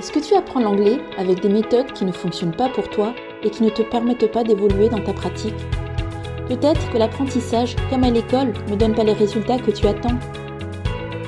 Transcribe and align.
Est-ce 0.00 0.12
que 0.12 0.18
tu 0.18 0.34
apprends 0.34 0.60
l'anglais 0.60 0.98
avec 1.18 1.42
des 1.42 1.50
méthodes 1.50 1.92
qui 1.92 2.06
ne 2.06 2.12
fonctionnent 2.12 2.56
pas 2.56 2.70
pour 2.70 2.88
toi 2.88 3.12
et 3.42 3.50
qui 3.50 3.62
ne 3.62 3.68
te 3.68 3.82
permettent 3.82 4.32
pas 4.32 4.42
d'évoluer 4.42 4.88
dans 4.88 5.04
ta 5.04 5.12
pratique 5.12 5.54
Peut-être 6.48 6.90
que 6.90 6.96
l'apprentissage, 6.96 7.76
comme 7.90 8.04
à 8.04 8.10
l'école, 8.10 8.54
ne 8.70 8.76
donne 8.76 8.94
pas 8.94 9.04
les 9.04 9.12
résultats 9.12 9.58
que 9.58 9.70
tu 9.70 9.86
attends. 9.86 10.18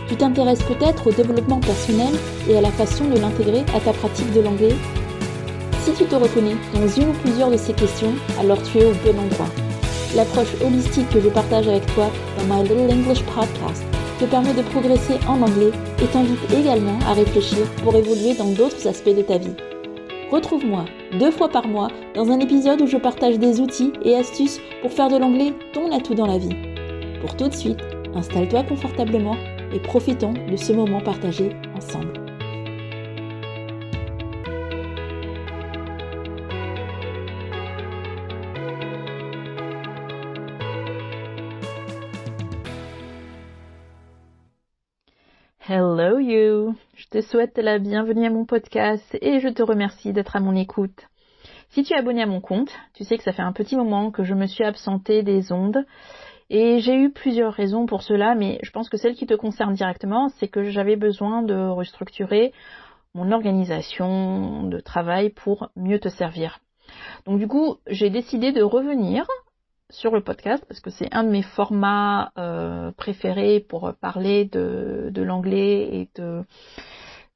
Tu 0.09 0.17
t'intéresses 0.17 0.63
peut-être 0.63 1.07
au 1.07 1.13
développement 1.13 1.61
personnel 1.61 2.15
et 2.49 2.57
à 2.57 2.63
la 2.63 2.71
façon 2.71 3.05
de 3.11 3.19
l'intégrer 3.19 3.63
à 3.77 3.81
ta 3.81 3.93
pratique 3.93 4.33
de 4.33 4.41
l'anglais 4.41 4.75
Si 5.83 5.93
tu 5.93 6.07
te 6.07 6.15
reconnais 6.15 6.57
dans 6.73 6.89
une 6.89 7.11
ou 7.11 7.13
plusieurs 7.23 7.51
de 7.51 7.59
ces 7.59 7.75
questions, 7.75 8.15
alors 8.41 8.63
tu 8.63 8.79
es 8.79 8.87
au 8.87 8.95
bon 9.05 9.21
endroit. 9.21 9.51
L'approche 10.17 10.55
holistique 10.65 11.11
que 11.11 11.21
je 11.21 11.29
partage 11.29 11.69
avec 11.69 11.85
toi 11.95 12.11
dans 12.39 12.55
My 12.55 12.63
Little 12.63 12.91
English 12.91 13.23
Podcast 13.25 13.92
te 14.23 14.27
permet 14.31 14.55
de 14.55 14.63
progresser 14.63 15.15
en 15.27 15.43
anglais 15.43 15.73
et 16.01 16.07
t'invite 16.07 16.53
également 16.57 16.97
à 17.09 17.13
réfléchir 17.13 17.67
pour 17.83 17.97
évoluer 17.97 18.35
dans 18.35 18.53
d'autres 18.53 18.87
aspects 18.87 19.17
de 19.17 19.23
ta 19.23 19.37
vie. 19.37 19.57
Retrouve-moi 20.31 20.85
deux 21.19 21.33
fois 21.33 21.49
par 21.49 21.67
mois 21.67 21.89
dans 22.15 22.31
un 22.31 22.39
épisode 22.39 22.81
où 22.83 22.87
je 22.87 22.99
partage 22.99 23.41
des 23.41 23.61
outils 23.61 23.93
et 24.05 24.15
astuces 24.15 24.61
pour 24.81 24.93
faire 24.93 25.09
de 25.09 25.17
l'anglais 25.17 25.53
ton 25.73 25.91
atout 25.91 26.15
dans 26.15 26.29
la 26.29 26.39
vie. 26.39 26.57
Pour 27.21 27.37
tout 27.37 27.49
de 27.49 27.55
suite, 27.55 27.81
installe-toi 28.15 28.63
confortablement 28.63 29.37
et 29.75 29.81
profitons 29.81 30.35
de 30.49 30.57
ce 30.57 30.73
moment 30.73 31.01
partagé 31.01 31.51
ensemble. 31.77 32.22
Hello 45.75 46.19
you 46.19 46.75
Je 46.97 47.07
te 47.09 47.23
souhaite 47.23 47.57
la 47.57 47.79
bienvenue 47.79 48.27
à 48.27 48.31
mon 48.31 48.45
podcast 48.45 49.17
et 49.23 49.41
je 49.41 49.49
te 49.49 49.63
remercie 49.63 50.13
d'être 50.13 50.37
à 50.37 50.41
mon 50.41 50.55
écoute. 50.55 51.09
Si 51.71 51.83
tu 51.83 51.95
es 51.95 51.97
abonné 51.97 52.21
à 52.21 52.27
mon 52.27 52.43
compte, 52.43 52.71
tu 52.93 53.05
sais 53.05 53.17
que 53.17 53.23
ça 53.23 53.33
fait 53.33 53.41
un 53.41 53.55
petit 53.55 53.75
moment 53.75 54.11
que 54.11 54.23
je 54.23 54.35
me 54.35 54.45
suis 54.45 54.65
absentée 54.65 55.23
des 55.23 55.51
ondes 55.51 55.87
et 56.51 56.81
j'ai 56.81 56.95
eu 56.95 57.11
plusieurs 57.11 57.55
raisons 57.55 57.87
pour 57.87 58.03
cela, 58.03 58.35
mais 58.35 58.59
je 58.63 58.71
pense 58.71 58.91
que 58.91 58.99
celle 58.99 59.15
qui 59.15 59.25
te 59.25 59.33
concerne 59.33 59.73
directement, 59.73 60.29
c'est 60.37 60.49
que 60.49 60.65
j'avais 60.65 60.97
besoin 60.97 61.41
de 61.41 61.55
restructurer 61.55 62.53
mon 63.15 63.33
organisation 63.33 64.65
de 64.65 64.79
travail 64.79 65.31
pour 65.31 65.71
mieux 65.75 66.01
te 66.01 66.11
servir. 66.11 66.59
Donc 67.25 67.39
du 67.39 67.49
coup, 67.49 67.77
j'ai 67.87 68.11
décidé 68.11 68.53
de 68.53 68.63
revenir 68.63 69.27
sur 69.93 70.15
le 70.15 70.23
podcast 70.23 70.65
parce 70.67 70.81
que 70.81 70.91
c'est 70.91 71.13
un 71.15 71.23
de 71.23 71.31
mes 71.31 71.43
formats 71.43 72.33
euh, 72.39 72.91
préférés 72.93 73.61
pour 73.61 73.93
parler 74.01 74.47
de, 74.47 75.11
de 75.13 75.23
l'anglais 75.23 75.89
et 75.93 76.09
de 76.17 76.43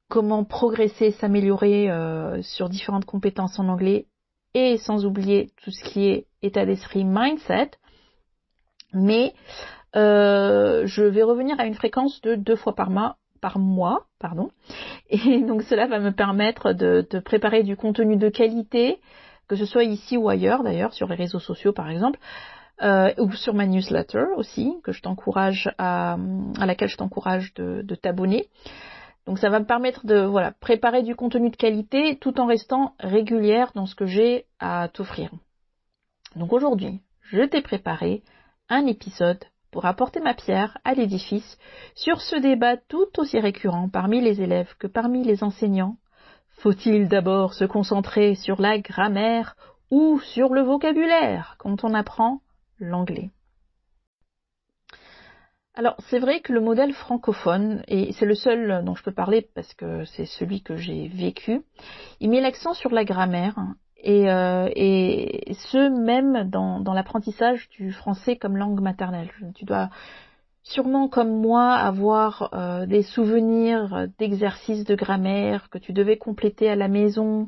comment 0.09 0.43
progresser, 0.43 1.11
s'améliorer 1.11 1.89
euh, 1.89 2.41
sur 2.41 2.69
différentes 2.69 3.05
compétences 3.05 3.59
en 3.59 3.67
anglais 3.67 4.07
et 4.53 4.77
sans 4.77 5.05
oublier 5.05 5.51
tout 5.63 5.71
ce 5.71 5.83
qui 5.83 6.07
est 6.07 6.25
état 6.41 6.65
d'esprit 6.65 7.05
mindset. 7.05 7.71
Mais 8.93 9.33
euh, 9.95 10.83
je 10.85 11.03
vais 11.03 11.23
revenir 11.23 11.59
à 11.59 11.65
une 11.65 11.75
fréquence 11.75 12.21
de 12.21 12.35
deux 12.35 12.55
fois 12.55 12.73
par 12.73 12.89
mois, 12.89 13.17
par 13.39 13.59
mois, 13.59 14.07
pardon. 14.19 14.49
Et 15.09 15.41
donc 15.41 15.61
cela 15.63 15.85
va 15.85 15.99
me 15.99 16.11
permettre 16.11 16.73
de 16.73 17.19
préparer 17.19 17.61
du 17.61 17.75
contenu 17.75 18.17
de 18.17 18.29
qualité 18.29 18.99
que 19.47 19.55
ce 19.55 19.65
soit 19.65 19.83
ici 19.83 20.17
ou 20.17 20.29
ailleurs 20.29 20.63
d'ailleurs, 20.63 20.93
sur 20.93 21.07
les 21.07 21.15
réseaux 21.15 21.39
sociaux 21.39 21.73
par 21.73 21.89
exemple, 21.89 22.19
euh, 22.83 23.11
ou 23.17 23.31
sur 23.31 23.53
ma 23.53 23.65
newsletter 23.65 24.25
aussi, 24.35 24.75
à, 25.77 26.17
laquelle 26.59 26.89
je 26.89 26.97
t'encourage 26.97 27.53
de, 27.55 27.95
t'abonner. 27.95 28.47
Donc 29.25 29.39
ça 29.39 29.49
va 29.49 29.59
me 29.59 29.65
permettre 29.65 30.05
de 30.05 30.29
préparer 30.59 31.03
du 31.03 31.15
contenu 31.15 31.49
de 31.49 31.55
qualité 31.55 32.17
tout 32.17 32.39
en 32.39 32.45
restant 32.45 32.93
régulière 32.99 33.71
dans 33.73 33.87
ce 33.87 33.95
que 33.95 34.05
j'ai 34.05 34.45
à 34.59 34.89
t'offrir. 34.93 35.31
Donc 36.35 36.53
aujourd'hui, 36.53 37.01
je 37.23 37.41
t'ai 37.41 37.61
préparé 37.61 38.21
un 38.69 38.85
épisode 38.85 39.43
pour 39.71 39.85
apporter 39.85 40.19
ma 40.19 40.33
pierre 40.33 40.77
à 40.85 40.93
l'édifice 40.93 41.57
sur 41.95 42.21
ce 42.21 42.35
débat 42.35 42.77
tout 42.77 43.07
aussi 43.17 43.39
récurrent 43.39 43.89
parmi 43.89 44.21
les 44.21 44.41
élèves 44.41 44.73
que 44.79 44.87
parmi 44.87 45.23
les 45.23 45.43
enseignants 45.43 45.97
faut-il 46.57 47.07
d'abord 47.07 47.53
se 47.53 47.65
concentrer 47.65 48.35
sur 48.35 48.61
la 48.61 48.79
grammaire 48.79 49.55
ou 49.91 50.19
sur 50.19 50.53
le 50.53 50.61
vocabulaire 50.61 51.55
quand 51.59 51.83
on 51.83 51.93
apprend 51.93 52.41
l'anglais? 52.79 53.31
Alors 55.75 55.95
c'est 56.09 56.17
vrai 56.17 56.39
que 56.39 56.53
le 56.53 56.59
modèle 56.59 56.91
francophone, 56.91 57.83
et 57.87 58.11
c'est 58.13 58.25
le 58.25 58.33
seul 58.33 58.83
dont 58.83 58.95
je 58.95 59.03
peux 59.03 59.11
parler 59.11 59.47
parce 59.53 59.75
que 59.75 60.05
c'est 60.05 60.25
celui 60.25 60.63
que 60.63 60.75
j'ai 60.75 61.07
vécu, 61.07 61.61
il 62.19 62.31
met 62.31 62.41
l'accent 62.41 62.73
sur 62.73 62.89
la 62.89 63.05
grammaire 63.05 63.55
et, 63.97 64.29
euh, 64.31 64.69
ce 64.73 65.89
même 65.89 66.49
dans, 66.49 66.79
dans 66.79 66.93
l'apprentissage 66.93 67.69
du 67.69 67.91
français 67.91 68.37
comme 68.37 68.57
langue 68.57 68.81
maternelle. 68.81 69.29
Tu 69.53 69.65
dois 69.65 69.89
sûrement 70.69 71.07
comme 71.07 71.39
moi 71.41 71.73
avoir 71.73 72.49
euh, 72.53 72.85
des 72.85 73.03
souvenirs 73.03 74.07
d'exercices 74.17 74.83
de 74.83 74.95
grammaire 74.95 75.69
que 75.69 75.77
tu 75.77 75.93
devais 75.93 76.17
compléter 76.17 76.69
à 76.69 76.75
la 76.75 76.87
maison, 76.87 77.47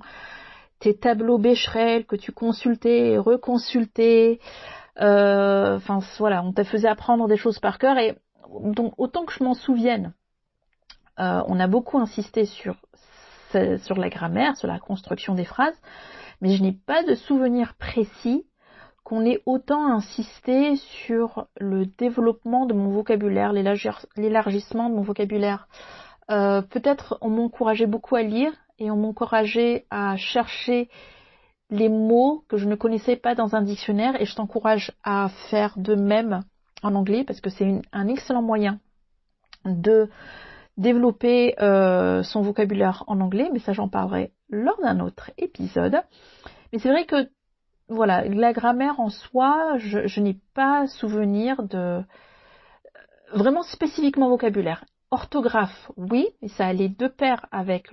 tes 0.79 0.97
tableaux 0.97 1.37
Becherel 1.37 2.05
que 2.05 2.15
tu 2.15 2.31
consultais 2.31 3.11
et 3.11 3.17
reconsultais. 3.17 4.39
Euh, 5.01 5.75
enfin 5.75 5.99
voilà, 6.17 6.43
on 6.43 6.53
t'a 6.53 6.63
faisait 6.63 6.87
apprendre 6.87 7.27
des 7.27 7.37
choses 7.37 7.59
par 7.59 7.77
cœur 7.77 7.97
et 7.97 8.17
donc 8.63 8.93
autant 8.97 9.25
que 9.25 9.33
je 9.33 9.43
m'en 9.43 9.53
souvienne, 9.53 10.13
euh, 11.19 11.43
on 11.47 11.59
a 11.59 11.67
beaucoup 11.67 11.99
insisté 11.99 12.45
sur 12.45 12.75
sur 13.81 13.95
la 13.95 14.09
grammaire, 14.09 14.55
sur 14.57 14.67
la 14.67 14.77
construction 14.77 15.33
des 15.33 15.43
phrases, 15.43 15.75
mais 16.39 16.55
je 16.55 16.61
n'ai 16.61 16.71
pas 16.71 17.01
de 17.03 17.15
souvenir 17.15 17.73
précis 17.79 18.45
qu'on 19.09 19.25
ait 19.25 19.41
autant 19.47 19.87
insisté 19.87 20.75
sur 20.75 21.47
le 21.59 21.87
développement 21.87 22.67
de 22.67 22.75
mon 22.75 22.91
vocabulaire, 22.91 23.53
l'élargissement 23.53 24.87
de 24.87 24.93
mon 24.93 25.01
vocabulaire. 25.01 25.67
Euh, 26.29 26.61
peut-être 26.61 27.17
on 27.21 27.31
m'encourageait 27.31 27.87
beaucoup 27.87 28.15
à 28.15 28.21
lire 28.21 28.51
et 28.77 28.91
on 28.91 28.97
m'encourageait 28.97 29.87
à 29.89 30.15
chercher 30.15 30.89
les 31.71 31.89
mots 31.89 32.43
que 32.49 32.57
je 32.57 32.67
ne 32.67 32.75
connaissais 32.75 33.15
pas 33.15 33.33
dans 33.33 33.55
un 33.55 33.63
dictionnaire 33.63 34.21
et 34.21 34.25
je 34.25 34.35
t'encourage 34.35 34.91
à 35.03 35.29
faire 35.49 35.73
de 35.77 35.95
même 35.95 36.41
en 36.83 36.93
anglais 36.93 37.23
parce 37.23 37.41
que 37.41 37.49
c'est 37.49 37.81
un 37.91 38.07
excellent 38.07 38.43
moyen 38.43 38.79
de 39.65 40.07
développer 40.77 41.55
euh, 41.59 42.21
son 42.21 42.43
vocabulaire 42.43 43.03
en 43.07 43.19
anglais, 43.21 43.49
mais 43.51 43.59
ça 43.59 43.73
j'en 43.73 43.89
parlerai 43.89 44.33
lors 44.51 44.79
d'un 44.81 44.99
autre 44.99 45.31
épisode. 45.39 45.99
Mais 46.71 46.77
c'est 46.77 46.89
vrai 46.89 47.05
que 47.05 47.27
voilà, 47.89 48.23
la 48.25 48.53
grammaire 48.53 48.99
en 48.99 49.09
soi, 49.09 49.77
je, 49.77 50.19
n'ai 50.19 50.37
pas 50.53 50.87
souvenir 50.87 51.63
de 51.63 52.03
vraiment 53.33 53.63
spécifiquement 53.63 54.29
vocabulaire. 54.29 54.85
Orthographe, 55.11 55.91
oui, 55.97 56.27
ça 56.55 56.67
allait 56.67 56.89
de 56.89 57.07
pair 57.07 57.47
avec 57.51 57.87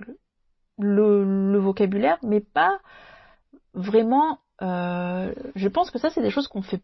le, 0.77 1.57
vocabulaire, 1.57 2.19
mais 2.21 2.41
pas 2.41 2.79
vraiment. 3.73 4.39
Euh, 4.61 5.33
je 5.55 5.67
pense 5.67 5.89
que 5.89 5.97
ça, 5.97 6.11
c'est 6.11 6.21
des 6.21 6.29
choses 6.29 6.47
qu'on 6.47 6.61
fait, 6.61 6.83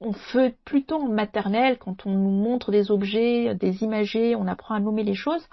on 0.00 0.12
fait 0.12 0.58
plutôt 0.64 0.96
en 0.96 1.08
maternelle 1.08 1.78
quand 1.78 2.04
on 2.04 2.10
nous 2.10 2.30
montre 2.30 2.70
des 2.70 2.90
objets, 2.90 3.54
des 3.54 3.82
imagés, 3.82 4.36
on 4.36 4.46
apprend 4.46 4.74
à 4.74 4.80
nommer 4.80 5.04
les 5.04 5.14
choses. 5.14 5.46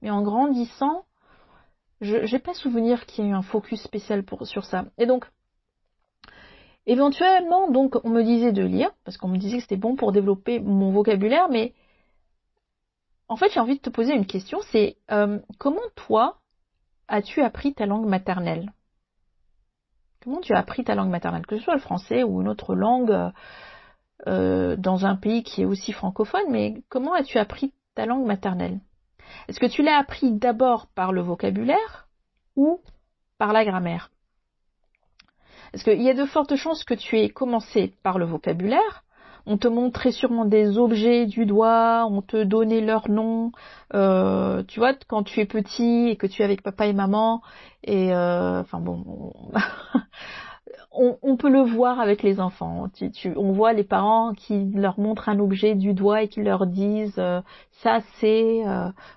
Mais 0.00 0.10
en 0.10 0.22
grandissant, 0.22 1.04
je 2.00 2.32
n'ai 2.32 2.38
pas 2.38 2.54
souvenir 2.54 3.04
qu'il 3.06 3.24
y 3.24 3.28
ait 3.28 3.30
eu 3.30 3.34
un 3.34 3.42
focus 3.42 3.82
spécial 3.82 4.24
sur 4.44 4.64
ça. 4.64 4.86
Et 4.96 5.06
donc, 5.06 5.26
Éventuellement, 6.86 7.70
donc, 7.70 7.96
on 8.04 8.10
me 8.10 8.22
disait 8.22 8.52
de 8.52 8.64
lire, 8.64 8.90
parce 9.04 9.16
qu'on 9.16 9.28
me 9.28 9.38
disait 9.38 9.58
que 9.58 9.62
c'était 9.62 9.76
bon 9.76 9.96
pour 9.96 10.12
développer 10.12 10.60
mon 10.60 10.90
vocabulaire, 10.90 11.48
mais 11.48 11.74
en 13.28 13.36
fait, 13.36 13.50
j'ai 13.52 13.60
envie 13.60 13.76
de 13.76 13.80
te 13.80 13.90
poser 13.90 14.14
une 14.14 14.26
question, 14.26 14.58
c'est 14.72 14.96
euh, 15.12 15.38
comment 15.58 15.80
toi 15.94 16.38
as-tu 17.06 17.42
appris 17.42 17.74
ta 17.74 17.86
langue 17.86 18.06
maternelle? 18.06 18.72
Comment 20.22 20.40
tu 20.40 20.52
as 20.52 20.58
appris 20.58 20.84
ta 20.84 20.94
langue 20.94 21.10
maternelle, 21.10 21.46
que 21.46 21.56
ce 21.56 21.64
soit 21.64 21.74
le 21.74 21.80
français 21.80 22.22
ou 22.22 22.40
une 22.40 22.48
autre 22.48 22.74
langue 22.74 23.32
euh, 24.26 24.76
dans 24.76 25.06
un 25.06 25.16
pays 25.16 25.42
qui 25.42 25.62
est 25.62 25.66
aussi 25.66 25.92
francophone, 25.92 26.50
mais 26.50 26.82
comment 26.88 27.14
as-tu 27.14 27.38
appris 27.38 27.72
ta 27.94 28.04
langue 28.04 28.26
maternelle? 28.26 28.80
Est-ce 29.48 29.60
que 29.60 29.66
tu 29.66 29.82
l'as 29.82 29.96
appris 29.96 30.32
d'abord 30.32 30.88
par 30.88 31.12
le 31.12 31.22
vocabulaire 31.22 32.08
ou 32.56 32.80
par 33.38 33.52
la 33.52 33.64
grammaire? 33.64 34.10
Parce 35.72 35.84
qu'il 35.84 36.02
y 36.02 36.10
a 36.10 36.14
de 36.14 36.24
fortes 36.24 36.56
chances 36.56 36.84
que 36.84 36.94
tu 36.94 37.18
aies 37.18 37.28
commencé 37.28 37.94
par 38.02 38.18
le 38.18 38.24
vocabulaire. 38.26 39.04
On 39.46 39.56
te 39.56 39.68
montrait 39.68 40.12
sûrement 40.12 40.44
des 40.44 40.78
objets 40.78 41.26
du 41.26 41.46
doigt, 41.46 42.06
on 42.10 42.22
te 42.22 42.42
donnait 42.42 42.80
leur 42.80 43.08
nom. 43.08 43.52
Euh, 43.94 44.62
tu 44.64 44.80
vois, 44.80 44.92
quand 45.08 45.22
tu 45.22 45.40
es 45.40 45.46
petit 45.46 46.08
et 46.08 46.16
que 46.16 46.26
tu 46.26 46.42
es 46.42 46.44
avec 46.44 46.62
papa 46.62 46.86
et 46.86 46.92
maman, 46.92 47.40
et 47.82 48.12
euh, 48.12 48.60
enfin 48.60 48.80
bon, 48.80 49.32
on, 50.92 51.36
peut 51.38 51.48
le 51.48 51.62
voir 51.62 52.00
avec 52.00 52.22
les 52.22 52.38
enfants. 52.38 52.88
on 53.36 53.52
voit 53.52 53.72
les 53.72 53.84
parents 53.84 54.34
qui 54.34 54.70
leur 54.74 55.00
montrent 55.00 55.28
un 55.28 55.38
objet 55.38 55.74
du 55.74 55.94
doigt 55.94 56.22
et 56.22 56.28
qui 56.28 56.42
leur 56.42 56.66
disent 56.66 57.18
euh, 57.18 57.40
ça 57.82 58.00
c'est 58.18 58.62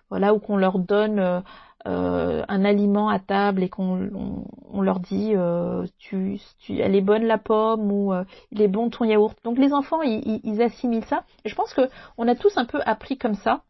voilà 0.09 0.33
ou 0.33 0.39
qu'on 0.39 0.57
leur 0.57 0.79
donne 0.79 1.44
euh, 1.85 2.45
un 2.47 2.63
aliment 2.63 3.09
à 3.09 3.19
table 3.19 3.62
et 3.62 3.68
qu'on 3.68 4.45
on, 4.71 4.81
leur 4.81 5.01
dit 5.01 5.33
euh, 5.35 5.85
tu, 5.97 6.39
tu, 6.59 6.80
elle 6.80 6.95
est 6.95 7.01
bonne 7.01 7.25
la 7.25 7.38
pomme 7.38 7.91
ou 7.91 8.13
euh, 8.13 8.24
il 8.51 8.62
est 8.62 8.69
bon 8.69 8.89
ton 8.89 9.03
yaourt. 9.03 9.38
Donc 9.44 9.57
les 9.57 9.74
enfants 9.74 10.01
ils, 10.01 10.39
ils, 10.45 10.62
assimilent 10.62 11.03
ça. 11.03 11.25
Et 11.44 11.50
je 11.50 11.56
pense 11.56 11.74
que 11.74 11.89
on 12.18 12.30
a 12.30 12.35
tous 12.35 12.56
un 12.56 12.63
peu 12.63 12.80
appris 12.85 13.18
comme 13.18 13.33
ça 13.33 13.63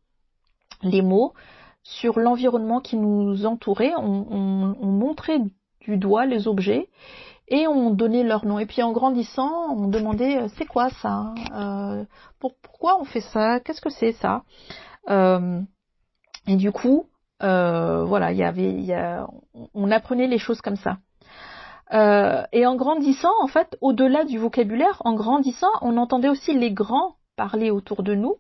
les 0.83 1.01
mots 1.01 1.33
sur 1.81 2.19
l'environnement 2.19 2.81
qui 2.81 2.97
nous 2.97 3.47
entourait. 3.47 3.93
On, 3.97 4.27
on, 4.29 4.75
on, 4.79 4.91
montrait 4.91 5.39
du 5.81 5.97
doigt 5.97 6.27
les 6.27 6.47
objets 6.47 6.89
et 7.47 7.65
on 7.67 7.89
donnait 7.89 8.23
leur 8.23 8.45
nom. 8.45 8.59
Et 8.59 8.67
puis 8.67 8.83
en 8.83 8.91
grandissant, 8.91 9.75
on 9.75 9.87
demandait 9.87 10.47
c'est 10.49 10.67
quoi 10.67 10.91
ça 11.01 11.33
pour, 12.37 12.53
Pourquoi 12.57 13.01
on 13.01 13.05
fait 13.05 13.21
ça 13.21 13.59
Qu'est-ce 13.59 13.81
que 13.81 13.89
c'est 13.89 14.11
ça 14.11 14.43
Et 15.07 16.55
du 16.57 16.71
coup, 16.71 17.07
euh, 17.43 18.03
voilà, 18.05 18.31
il 18.31 18.37
y 18.37 18.43
avait, 18.43 18.93
on 19.73 19.91
apprenait 19.91 20.27
les 20.27 20.37
choses 20.37 20.61
comme 20.61 20.75
ça. 20.75 20.97
Euh, 21.93 22.43
et 22.51 22.65
en 22.65 22.75
grandissant, 22.75 23.33
en 23.41 23.47
fait, 23.47 23.77
au-delà 23.81 24.25
du 24.25 24.39
vocabulaire, 24.39 25.01
en 25.05 25.13
grandissant, 25.13 25.71
on 25.81 25.97
entendait 25.97 26.29
aussi 26.29 26.53
les 26.53 26.71
grands 26.71 27.15
parler 27.35 27.69
autour 27.71 28.03
de 28.03 28.15
nous. 28.15 28.35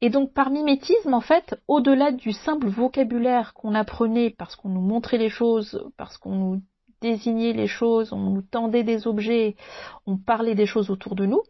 Et 0.00 0.10
donc, 0.10 0.32
par 0.32 0.50
mimétisme, 0.50 1.14
en 1.14 1.20
fait, 1.20 1.60
au-delà 1.68 2.10
du 2.10 2.32
simple 2.32 2.66
vocabulaire 2.66 3.54
qu'on 3.54 3.74
apprenait 3.74 4.30
parce 4.30 4.56
qu'on 4.56 4.70
nous 4.70 4.80
montrait 4.80 5.18
les 5.18 5.28
choses, 5.28 5.88
parce 5.96 6.18
qu'on 6.18 6.34
nous 6.34 6.62
désignait 7.00 7.52
les 7.52 7.68
choses, 7.68 8.12
on 8.12 8.30
nous 8.30 8.42
tendait 8.42 8.82
des 8.82 9.06
objets, 9.06 9.56
on 10.06 10.16
parlait 10.16 10.56
des 10.56 10.66
choses 10.66 10.90
autour 10.90 11.14
de 11.14 11.26
nous, 11.26 11.42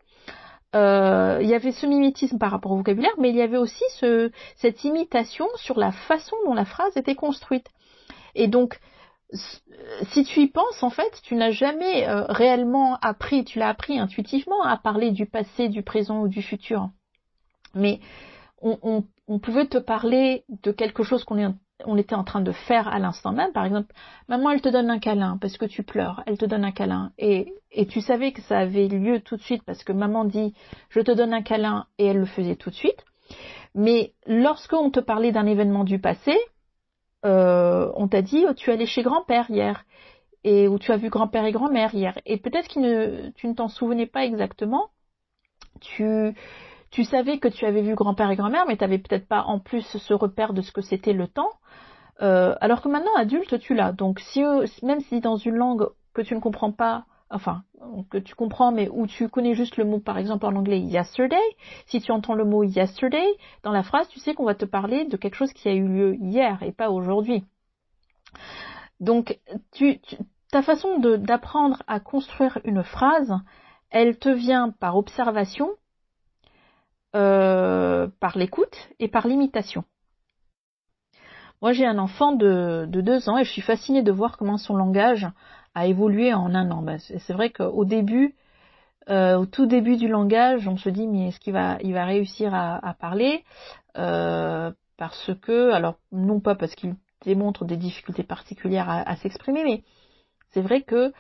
euh, 0.75 1.39
il 1.43 1.49
y 1.49 1.55
avait 1.55 1.73
ce 1.73 1.87
mimétisme 1.87 2.39
par 2.39 2.51
rapport 2.51 2.73
au 2.73 2.77
vocabulaire, 2.77 3.15
mais 3.19 3.31
il 3.31 3.37
y 3.37 3.43
avait 3.43 3.59
aussi 3.59 3.85
ce, 3.91 4.31
cette 4.57 4.85
imitation 4.85 5.47
sur 5.57 5.79
la 5.79 5.93
façon 5.93 6.37
dont 6.47 6.55
la 6.55 6.65
phrase 6.65 6.97
était 6.97 7.15
construite. 7.15 7.67
Et 8.35 8.49
donc, 8.49 8.79
si 9.33 10.25
tu 10.25 10.41
y 10.41 10.47
penses, 10.47 10.83
en 10.83 10.91
fait, 10.91 11.21
tu 11.23 11.35
n'as 11.35 11.51
jamais 11.51 12.09
euh, 12.09 12.25
réellement 12.29 12.99
appris, 13.03 13.45
tu 13.45 13.59
l'as 13.59 13.69
appris 13.69 13.99
intuitivement 13.99 14.63
à 14.63 14.77
parler 14.77 15.11
du 15.11 15.27
passé, 15.27 15.69
du 15.69 15.83
présent 15.83 16.21
ou 16.23 16.29
du 16.29 16.43
futur. 16.43 16.89
Mais 17.75 18.01
on, 18.61 18.79
on, 18.83 19.05
on 19.29 19.39
pouvait 19.39 19.67
te 19.67 19.79
parler 19.79 20.45
de 20.49 20.73
quelque 20.73 21.03
chose 21.03 21.25
qu'on 21.25 21.39
est 21.39 21.55
on 21.85 21.97
était 21.97 22.15
en 22.15 22.25
train 22.25 22.41
de 22.41 22.53
faire 22.53 22.89
à 22.89 22.99
l'instant 22.99 23.33
même. 23.33 23.53
Par 23.53 23.65
exemple, 23.65 23.93
maman, 24.29 24.51
elle 24.51 24.61
te 24.61 24.69
donne 24.69 24.91
un 24.91 24.99
câlin 24.99 25.39
parce 25.41 25.57
que 25.57 25.65
tu 25.65 25.83
pleures, 25.83 26.23
elle 26.27 26.39
te 26.39 26.45
donne 26.45 26.65
un 26.65 26.73
câlin. 26.73 27.13
Et, 27.19 27.55
tu 27.89 28.01
savais 28.01 28.33
que 28.33 28.43
ça 28.43 28.59
avait 28.59 28.89
lieu 28.89 29.21
tout 29.21 29.37
de 29.37 29.43
suite 29.43 29.63
parce 29.65 29.83
que 29.83 29.93
maman 29.93 30.25
dit, 30.25 30.55
je 30.91 31.01
te 31.01 31.11
donne 31.11 31.33
un 31.33 31.43
câlin 31.43 31.87
et 31.99 32.07
elle 32.07 32.19
le 32.19 32.27
faisait 32.27 32.57
tout 32.57 32.71
de 32.71 32.75
suite. 32.75 33.05
Mais 33.75 34.13
lorsqu'on 34.27 34.91
te 34.91 35.01
parlait 35.01 35.33
d'un 35.33 35.47
événement 35.47 35.85
du 35.85 35.99
passé, 35.99 36.37
euh, 37.25 37.91
on 37.97 38.09
t'a 38.09 38.23
dit, 38.23 38.45
oh, 38.49 38.53
tu 38.53 38.71
es 38.71 38.75
allé 38.75 38.87
chez 38.87 39.03
grand-père 39.03 39.51
hier 39.51 39.85
et 40.45 40.69
où 40.69 40.79
tu 40.79 40.93
as 40.93 40.97
vu 40.97 41.09
grand-père 41.09 41.45
et 41.45 41.53
grand-mère 41.53 41.95
hier. 41.95 42.19
Et 42.27 42.37
peut-être 42.37 42.69
que 42.69 43.31
tu 43.31 43.47
ne 43.47 43.55
t'en 43.55 43.69
souvenais 43.69 44.07
pas 44.07 44.25
exactement. 44.25 44.91
Tu, 45.81 46.35
tu 46.93 47.05
savais 47.05 47.39
que 47.39 47.49
tu 47.49 47.65
avais 47.65 47.81
vu 47.81 47.95
grand-père 47.95 48.31
et 48.31 48.37
grand-mère, 48.37 48.67
mais 48.69 48.77
tu 48.77 48.85
n'avais 48.85 48.99
peut-être 48.99 49.27
pas 49.27 49.43
en 49.45 49.59
plus 49.59 49.81
ce 49.81 50.15
repère 50.15 50.53
de 50.53 50.61
ce 50.61 50.71
que 50.73 50.83
c'était 50.83 51.15
le 51.15 51.27
temps. 51.27 51.51
Euh, 52.21 52.55
alors 52.61 52.83
que 52.83 52.89
maintenant, 52.89 53.15
adulte, 53.17 53.59
tu 53.59 53.75
l'as. 53.75 53.93
Donc, 53.93 54.21
si, 54.21 54.45
même 54.83 55.01
si 55.01 55.21
dans 55.21 55.37
une 55.37 55.57
langue 55.57 55.89
que 56.13 56.21
tu 56.21 56.35
ne 56.35 56.41
comprends 56.41 56.71
pas, 56.71 57.07
enfin, 57.31 57.63
que 58.11 58.19
tu 58.19 58.35
comprends, 58.35 58.73
mais 58.73 58.91
où 58.91 59.07
tu 59.07 59.31
connais 59.31 59.55
juste 59.55 59.79
le 59.79 59.87
mot, 59.87 60.01
par 60.01 60.19
exemple 60.19 60.45
en 60.45 60.55
anglais, 60.55 60.81
yesterday, 60.81 61.41
si 61.87 62.03
tu 62.03 62.13
entends 62.13 62.35
le 62.35 62.45
mot 62.45 62.63
yesterday, 62.63 63.27
dans 63.63 63.73
la 63.73 63.83
phrase, 63.83 64.07
tu 64.09 64.21
sais 64.21 64.35
qu'on 64.35 64.45
va 64.45 64.55
te 64.55 64.67
parler 64.67 65.07
de 65.07 65.17
quelque 65.17 65.37
chose 65.37 65.53
qui 65.55 65.69
a 65.71 65.73
eu 65.73 65.89
lieu 65.89 66.17
hier 66.17 66.63
et 66.63 66.73
pas 66.73 66.91
aujourd'hui. 66.91 67.43
Donc, 69.01 69.41
tu, 69.73 69.99
ta 70.51 70.61
façon 70.61 70.99
d'apprendre 70.99 71.83
à 71.87 72.01
construire 72.01 72.59
une 72.65 72.83
phrase, 72.83 73.35
elle 73.89 74.19
te 74.19 74.29
vient 74.29 74.71
par 74.79 74.99
observation 74.99 75.71
euh, 77.15 78.09
par 78.21 78.39
l'écoute 78.39 78.89
et 78.99 79.09
par 79.09 79.27
l'imitation. 79.27 79.85
Moi, 81.61 81.73
j'ai 81.73 81.85
un 81.85 81.99
enfant 81.99 82.33
de, 82.33 82.87
deux 82.89 83.29
ans 83.29 83.37
et 83.37 83.45
je 83.45 83.51
suis 83.51 83.61
fascinée 83.61 84.03
de 84.03 84.11
voir 84.11 84.39
comment 84.39 84.57
son 84.57 84.77
langage 84.77 85.29
a 85.75 85.87
évolué 85.87 86.33
en 86.33 86.55
un 86.55 86.71
an. 86.71 86.83
Ben, 86.83 86.99
c'est 86.99 87.33
vrai 87.33 87.51
qu'au 87.51 87.85
début, 87.85 88.35
euh, 89.11 89.37
au 89.37 89.47
tout 89.47 89.67
début 89.67 89.97
du 89.97 90.09
langage, 90.09 90.67
on 90.67 90.79
se 90.79 90.89
dit 90.89 91.07
mais 91.07 91.29
est-ce 91.29 91.39
qu'il 91.39 91.53
va, 91.53 91.77
il 91.83 91.93
va 91.93 92.07
réussir 92.07 92.55
à, 92.55 92.95
parler? 92.99 93.45
Euh, 93.99 94.73
Parce 94.97 95.31
que, 95.43 95.71
alors 95.73 95.99
non 96.13 96.41
pas 96.41 96.55
parce 96.55 96.75
qu'il 96.75 96.95
démontre 97.25 97.67
des 97.67 97.77
difficultés 97.77 98.25
particulières 98.25 98.89
à, 98.89 99.17
s'exprimer, 99.17 99.65
mais 99.65 99.85
c'est 100.51 100.63
vrai 100.63 100.81
que 100.83 101.13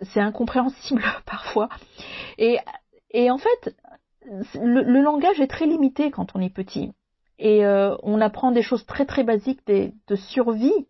c'est 0.00 0.20
incompréhensible 0.20 1.02
parfois. 1.26 1.68
Et 2.38 3.30
en 3.30 3.38
fait, 3.38 3.76
le, 4.60 5.02
langage 5.02 5.40
est 5.40 5.46
très 5.46 5.66
limité 5.66 6.10
quand 6.10 6.34
on 6.34 6.40
est 6.40 6.52
petit. 6.52 6.92
Et 7.38 7.64
euh, 7.64 7.96
on 8.02 8.20
apprend 8.20 8.52
des 8.52 8.62
choses 8.62 8.86
très 8.86 9.06
très 9.06 9.24
basiques 9.24 9.66
de, 9.66 10.16
survie, 10.16 10.86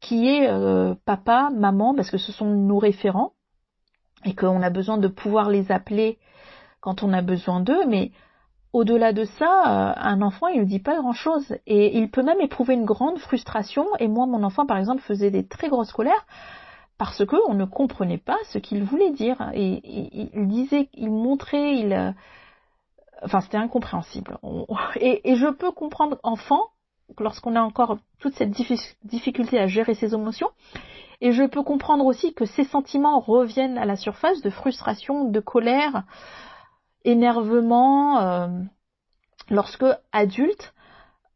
qui 0.00 0.28
est 0.28 0.48
euh, 0.48 0.94
papa, 1.04 1.50
maman, 1.54 1.94
parce 1.94 2.10
que 2.10 2.18
ce 2.18 2.32
sont 2.32 2.46
nos 2.46 2.78
référents, 2.78 3.32
et 4.24 4.34
qu'on 4.34 4.62
a 4.62 4.70
besoin 4.70 4.98
de 4.98 5.08
pouvoir 5.08 5.50
les 5.50 5.72
appeler 5.72 6.18
quand 6.80 7.02
on 7.02 7.12
a 7.12 7.22
besoin 7.22 7.60
d'eux, 7.60 7.86
mais 7.86 8.12
au-delà 8.72 9.12
de 9.12 9.24
ça, 9.24 9.62
euh, 9.66 9.92
un 9.96 10.22
enfant, 10.22 10.46
il 10.46 10.60
ne 10.60 10.64
dit 10.64 10.78
pas 10.78 10.96
grand-chose. 10.96 11.56
Et 11.66 11.98
il 11.98 12.10
peut 12.10 12.22
même 12.22 12.40
éprouver 12.40 12.74
une 12.74 12.84
grande 12.84 13.18
frustration. 13.18 13.84
Et 13.98 14.06
moi, 14.06 14.26
mon 14.26 14.44
enfant, 14.44 14.64
par 14.64 14.78
exemple, 14.78 15.02
faisait 15.02 15.30
des 15.30 15.46
très 15.46 15.68
grosses 15.68 15.92
colères 15.92 16.26
parce 16.96 17.24
qu'on 17.24 17.54
ne 17.54 17.64
comprenait 17.64 18.18
pas 18.18 18.36
ce 18.50 18.58
qu'il 18.58 18.84
voulait 18.84 19.10
dire. 19.10 19.50
Et, 19.54 20.30
il 20.34 20.46
disait, 20.48 20.88
il 20.94 21.10
montrait, 21.10 21.76
il 21.78 22.14
enfin 23.22 23.40
c'était 23.40 23.56
incompréhensible. 23.56 24.38
Et, 25.00 25.36
je 25.36 25.50
peux 25.50 25.72
comprendre 25.72 26.18
enfant 26.22 26.68
lorsqu'on 27.18 27.56
a 27.56 27.60
encore 27.60 27.98
toute 28.20 28.34
cette 28.34 28.50
difficulté 28.50 29.58
à 29.58 29.66
gérer 29.66 29.94
ses 29.94 30.14
émotions. 30.14 30.50
Et 31.20 31.32
je 31.32 31.44
peux 31.44 31.62
comprendre 31.62 32.06
aussi 32.06 32.32
que 32.32 32.46
ces 32.46 32.64
sentiments 32.64 33.20
reviennent 33.20 33.76
à 33.76 33.84
la 33.84 33.96
surface 33.96 34.40
de 34.42 34.48
frustration, 34.48 35.24
de 35.24 35.40
colère, 35.40 36.04
énervement, 37.04 38.20
euh, 38.20 38.48
lorsque 39.50 39.84
adulte, 40.12 40.72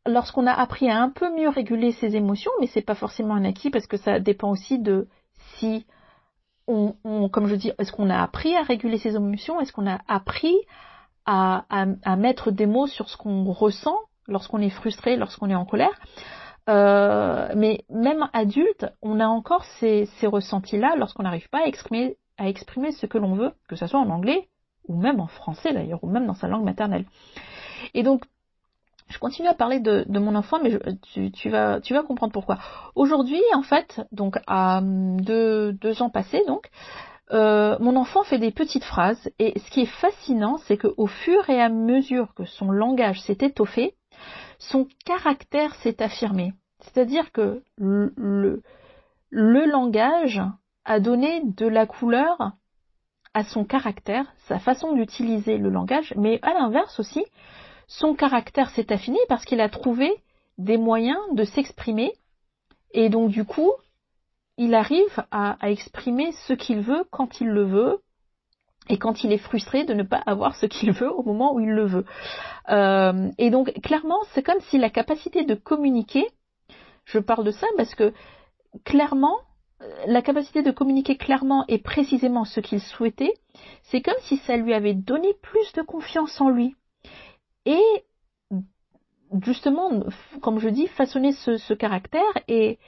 lorsqu'on 0.07 0.47
a 0.47 0.53
appris 0.53 0.89
à 0.89 1.01
un 1.01 1.11
peu 1.11 1.35
mieux 1.35 1.49
réguler 1.49 1.93
ses 1.93 2.17
émotions, 2.17 2.53
mais 2.61 2.67
c'est 2.67 2.83
pas 2.83 2.95
forcément 2.95 3.35
un 3.35 3.45
acquis 3.45 3.71
parce 3.71 3.87
que 3.87 3.97
ça 3.97 4.21
dépend 4.21 4.51
aussi 4.51 4.79
de 4.79 5.09
si 5.57 5.87
on, 6.67 6.95
comme 7.29 7.47
je 7.47 7.57
dis, 7.57 7.73
est-ce 7.79 7.93
qu'on 7.93 8.09
a 8.09 8.23
appris 8.23 8.57
à 8.57 8.63
réguler 8.63 8.97
ses 8.97 9.17
émotions, 9.17 9.61
est-ce 9.61 9.73
qu'on 9.73 9.87
a 9.87 10.01
appris 10.09 10.57
à, 11.27 11.65
à, 11.71 12.17
mettre 12.17 12.51
des 12.51 12.67
mots 12.67 12.87
sur 12.87 13.09
ce 13.09 13.17
qu'on 13.17 13.45
ressent 13.45 13.99
lorsqu'on 14.29 14.61
est 14.61 14.71
frustré, 14.71 15.17
lorsqu'on 15.17 15.51
est 15.51 15.55
en 15.55 15.65
colère. 15.65 15.99
Euh, 16.69 17.49
mais 17.57 17.85
même 17.91 18.29
adulte, 18.33 18.87
on 19.03 19.21
a 19.21 19.27
encore 19.27 19.65
ces, 19.79 20.07
ces 20.19 20.27
ressentis-là 20.27 20.97
lorsqu'on 20.97 21.23
n'arrive 21.23 21.49
pas 21.51 21.65
à 21.65 21.67
exprimer, 21.67 22.17
à 22.39 22.49
exprimer 22.49 22.93
ce 22.93 23.07
que 23.07 23.19
l'on 23.19 23.35
veut, 23.35 23.53
que 23.69 23.77
ce 23.77 23.87
soit 23.87 24.01
en 24.01 24.11
anglais 24.11 24.49
ou 24.89 24.97
même 24.97 25.21
en 25.21 25.27
français 25.27 25.73
d'ailleurs, 25.73 26.03
ou 26.03 26.09
même 26.09 26.27
dans 26.27 26.35
sa 26.35 26.49
langue 26.49 26.65
maternelle. 26.65 27.07
Et 27.95 28.03
donc, 28.03 28.25
je 29.09 29.19
continue 29.19 29.49
à 29.49 29.55
parler 29.55 29.81
de, 29.81 30.05
de 30.09 30.19
mon 30.19 30.35
enfant, 30.35 30.59
mais 30.63 30.79
tu, 31.13 31.31
tu, 31.31 31.51
vas, 31.51 31.81
tu 31.81 31.95
vas 31.95 32.03
comprendre 32.03 32.33
pourquoi. 32.33 32.59
Aujourd'hui, 32.95 33.41
en 33.55 33.63
fait, 33.63 34.01
donc 34.13 34.39
à 34.47 34.81
deux, 34.83 35.73
deux 35.73 36.03
ans 36.03 36.11
passés, 36.11 36.43
donc, 36.47 36.71
euh, 37.33 37.77
mon 37.81 37.97
enfant 37.97 38.23
fait 38.23 38.39
des 38.39 38.51
petites 38.51 38.85
phrases 38.85 39.31
et 39.39 39.59
ce 39.59 39.71
qui 39.71 39.81
est 39.83 40.01
fascinant, 40.01 40.59
c'est 40.59 40.77
qu'au 40.77 41.07
fur 41.07 41.49
et 41.49 41.61
à 41.61 41.69
mesure 41.69 42.35
que 42.35 42.45
son 42.45 42.71
langage 42.71 43.21
s'est 43.23 43.39
étoffé, 43.41 43.95
son 44.59 44.87
caractère 45.05 45.75
s'est 45.77 46.03
affirmé. 46.03 46.53
C'est-à-dire 46.81 47.33
que 47.33 47.63
le, 47.77 48.63
langage 49.31 50.43
a 50.85 51.01
donné 51.01 51.43
de 51.45 51.67
la 51.67 51.87
couleur 51.87 52.53
à 53.33 53.43
son 53.43 53.65
caractère, 53.65 54.27
sa 54.47 54.59
façon 54.59 54.93
d'utiliser 54.93 55.57
le 55.57 55.71
langage, 55.71 56.13
mais 56.17 56.39
à 56.43 56.53
l'inverse 56.53 57.01
aussi, 57.01 57.25
son 57.89 58.15
caractère 58.15 58.71
s'est 58.71 58.93
affiné 58.93 59.19
parce 59.29 59.45
qu'il 59.45 59.61
a 59.61 59.69
trouvé 59.69 60.13
des 60.59 60.77
moyens 60.77 61.19
de 61.33 61.45
s'exprimer 61.45 62.13
et 62.93 63.09
donc 63.09 63.31
du 63.31 63.45
coup 63.45 63.73
il 64.57 64.75
arrive 64.75 65.25
à, 65.31 65.57
exprimer 65.63 66.33
ce 66.47 66.53
qu'il 66.53 66.81
veut 66.81 67.05
quand 67.11 67.41
il 67.41 67.49
le 67.49 67.65
veut 67.65 67.99
et 68.89 68.99
quand 68.99 69.25
il 69.25 69.33
est 69.33 69.39
frustré 69.39 69.85
de 69.85 69.95
ne 69.95 70.03
pas 70.03 70.23
avoir 70.27 70.55
ce 70.57 70.67
qu'il 70.67 70.93
veut 70.93 71.11
au 71.11 71.23
moment 71.23 71.55
où 71.55 71.61
il 71.61 71.71
le 71.71 71.87
veut. 71.87 72.05
Euh, 72.69 73.31
et 73.39 73.51
donc 73.51 73.73
clairement, 73.83 74.19
c'est 74.33 74.43
comme 74.43 74.61
si 74.69 74.79
la 74.79 74.91
capacité 74.91 75.45
de 75.45 75.55
communiquer, 75.55 76.27
je 77.05 77.19
parle 77.19 77.45
de 77.45 77.51
ça 77.51 77.67
parce 77.77 77.95
que 77.95 78.13
clairement, 78.85 79.39
la 80.07 80.23
capacité 80.23 80.63
de 80.63 80.71
communiquer 80.71 81.17
clairement 81.17 81.65
et 81.69 81.79
précisément 81.79 82.45
ce 82.45 82.61
qu'il 82.61 82.81
souhaitait, 82.81 83.35
c'est 83.83 84.03
comme 84.03 84.15
si 84.21 84.37
ça 84.39 84.57
lui 84.57 84.75
avait 84.75 84.95
donné 84.95 85.35
plus 85.43 85.73
de 85.75 85.83
confiance 85.83 86.41
en 86.41 86.51
lui. 86.51 86.77
Et 87.67 87.83
justement, 89.43 89.91
comme 90.43 90.59
je 90.59 90.69
dis, 90.69 90.87
façonner 90.89 91.33
ce 91.33 91.75
caractère 91.75 92.23
et 92.49 92.79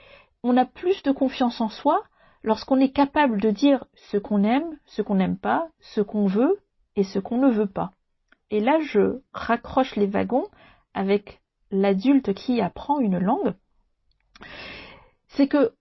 on 0.46 0.56
a 0.56 0.64
plus 0.64 1.02
de 1.02 1.12
confiance 1.12 1.60
en 1.60 1.68
soi 1.68 2.02
lorsqu'on 2.42 2.78
est 2.78 2.92
capable 2.92 3.40
de 3.40 3.50
dire 3.50 3.84
ce 3.94 4.16
qu'on 4.16 4.44
aime, 4.44 4.78
ce 4.86 5.02
qu'on 5.02 5.16
n'aime 5.16 5.38
pas, 5.38 5.68
ce 5.80 6.00
qu'on 6.00 6.26
veut 6.26 6.60
et 6.94 7.02
ce 7.02 7.18
qu'on 7.18 7.38
ne 7.38 7.50
veut 7.50 7.66
pas. 7.66 7.90
Et 8.50 8.60
là, 8.60 8.78
je 8.80 9.20
raccroche 9.32 9.96
les 9.96 10.06
wagons 10.06 10.46
avec 10.94 11.40
l'adulte 11.70 12.32
qui 12.34 12.60
apprend 12.60 13.00
une 13.00 13.18
langue. 13.18 13.54
C'est 15.26 15.48
que 15.48 15.74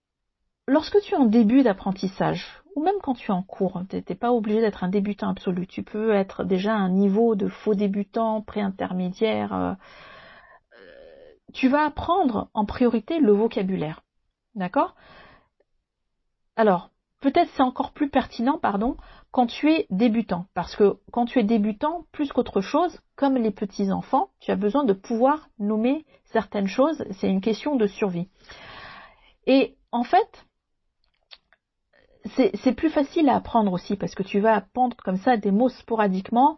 lorsque 0.67 1.00
tu 1.01 1.13
es 1.13 1.17
en 1.17 1.25
début 1.25 1.62
d'apprentissage, 1.62 2.63
ou 2.75 2.84
même 2.84 2.95
quand 3.01 3.13
tu 3.13 3.31
es 3.31 3.34
en 3.34 3.43
cours, 3.43 3.81
tu 3.89 3.98
n'es 3.98 4.15
pas 4.15 4.34
obligé 4.34 4.60
d'être 4.60 4.84
un 4.84 4.89
débutant 4.89 5.29
absolu. 5.29 5.67
Tu 5.67 5.84
peux 5.84 6.12
être 6.12 6.43
déjà 6.43 6.74
à 6.74 6.79
un 6.79 6.89
niveau 6.89 7.36
de 7.36 7.48
faux 7.48 7.75
débutant, 7.75 8.41
pré-intermédiaire. 8.41 9.53
Euh, 9.53 9.74
tu 11.53 11.69
vas 11.69 11.86
apprendre 11.86 12.50
en 12.53 12.65
priorité 12.65 13.19
le 13.19 13.31
vocabulaire. 13.31 14.01
D'accord? 14.55 14.95
Alors, 16.55 16.89
peut-être 17.19 17.50
c'est 17.55 17.63
encore 17.63 17.91
plus 17.91 18.09
pertinent, 18.09 18.57
pardon, 18.57 18.97
quand 19.31 19.47
tu 19.47 19.71
es 19.71 19.88
débutant. 19.89 20.47
Parce 20.53 20.75
que 20.75 20.97
quand 21.12 21.25
tu 21.25 21.39
es 21.39 21.43
débutant, 21.43 22.05
plus 22.12 22.31
qu'autre 22.31 22.62
chose, 22.62 23.01
comme 23.15 23.35
les 23.35 23.51
petits 23.51 23.91
enfants, 23.91 24.29
tu 24.39 24.51
as 24.51 24.55
besoin 24.55 24.85
de 24.85 24.93
pouvoir 24.93 25.50
nommer 25.59 26.05
certaines 26.25 26.67
choses. 26.67 27.03
C'est 27.12 27.29
une 27.29 27.41
question 27.41 27.75
de 27.75 27.88
survie. 27.88 28.29
Et 29.45 29.75
en 29.91 30.03
fait, 30.03 30.45
c'est 32.25 32.74
plus 32.74 32.89
facile 32.89 33.29
à 33.29 33.35
apprendre 33.35 33.71
aussi 33.74 33.95
parce 33.97 34.15
que 34.15 34.24
tu 34.24 34.39
vas 34.39 34.55
apprendre 34.55 34.95
comme 34.97 35.17
ça 35.17 35.38
des 35.38 35.51
mots 35.51 35.69
sporadiquement 35.69 36.57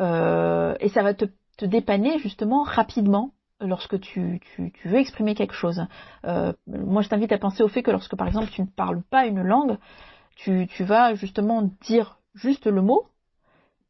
euh, 0.00 0.76
et 0.78 0.88
ça 0.88 1.02
va 1.02 1.12
te 1.12 1.26
dépanner 1.60 2.18
justement 2.18 2.62
rapidement 2.62 3.32
lorsque 3.62 4.00
tu, 4.00 4.40
tu, 4.40 4.72
tu, 4.72 4.88
veux 4.88 4.98
exprimer 4.98 5.34
quelque 5.34 5.54
chose. 5.54 5.86
Euh, 6.24 6.52
moi, 6.66 7.02
je 7.02 7.08
t'invite 7.08 7.32
à 7.32 7.38
penser 7.38 7.62
au 7.62 7.68
fait 7.68 7.82
que 7.82 7.90
lorsque, 7.90 8.16
par 8.16 8.26
exemple, 8.26 8.50
tu 8.50 8.62
ne 8.62 8.66
parles 8.66 9.02
pas 9.02 9.26
une 9.26 9.42
langue, 9.42 9.78
tu, 10.36 10.66
tu 10.68 10.84
vas 10.84 11.14
justement 11.14 11.70
dire 11.82 12.18
juste 12.34 12.66
le 12.66 12.82
mot 12.82 13.06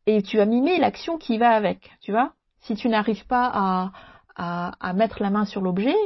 et 0.07 0.23
tu 0.23 0.37
vas 0.37 0.47
mimer 0.47 0.79
l'action 0.79 1.19
qui 1.19 1.39
va 1.39 1.51
avec, 1.51 1.91
tu 2.01 2.13
vois. 2.13 2.33
Si 2.61 2.75
tu 2.75 2.89
n'arrives 2.89 3.27
pas 3.27 3.51
à, 3.53 3.93
à, 4.37 4.73
à, 4.81 4.93
mettre 4.93 5.23
la 5.23 5.31
main 5.31 5.45
sur 5.45 5.61
l'objet, 5.61 5.97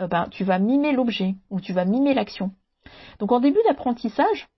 euh, 0.00 0.06
ben, 0.06 0.28
tu 0.30 0.44
vas 0.44 0.58
mimer 0.58 0.92
l'objet 0.92 1.34
ou 1.50 1.60
tu 1.60 1.72
vas 1.72 1.84
mimer 1.84 2.14
l'action. 2.14 2.52
Donc, 3.18 3.32
en 3.32 3.40
début 3.40 3.60
d'apprentissage, 3.66 4.48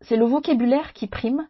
c'est 0.00 0.16
le 0.16 0.24
vocabulaire 0.24 0.92
qui 0.92 1.06
prime 1.06 1.46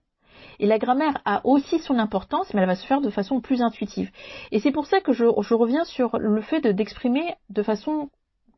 et 0.60 0.66
la 0.66 0.78
grammaire 0.78 1.20
a 1.24 1.40
aussi 1.44 1.78
son 1.78 1.98
importance, 1.98 2.52
mais 2.52 2.60
elle 2.60 2.66
va 2.66 2.76
se 2.76 2.86
faire 2.86 3.00
de 3.00 3.08
façon 3.10 3.40
plus 3.40 3.62
intuitive. 3.62 4.10
Et 4.52 4.60
c'est 4.60 4.72
pour 4.72 4.86
ça 4.86 5.00
que 5.00 5.12
je, 5.12 5.24
reviens 5.24 5.84
sur 5.84 6.18
le 6.18 6.42
fait 6.42 6.60
d'exprimer 6.60 7.34
de, 7.48 7.62
façon 7.62 8.10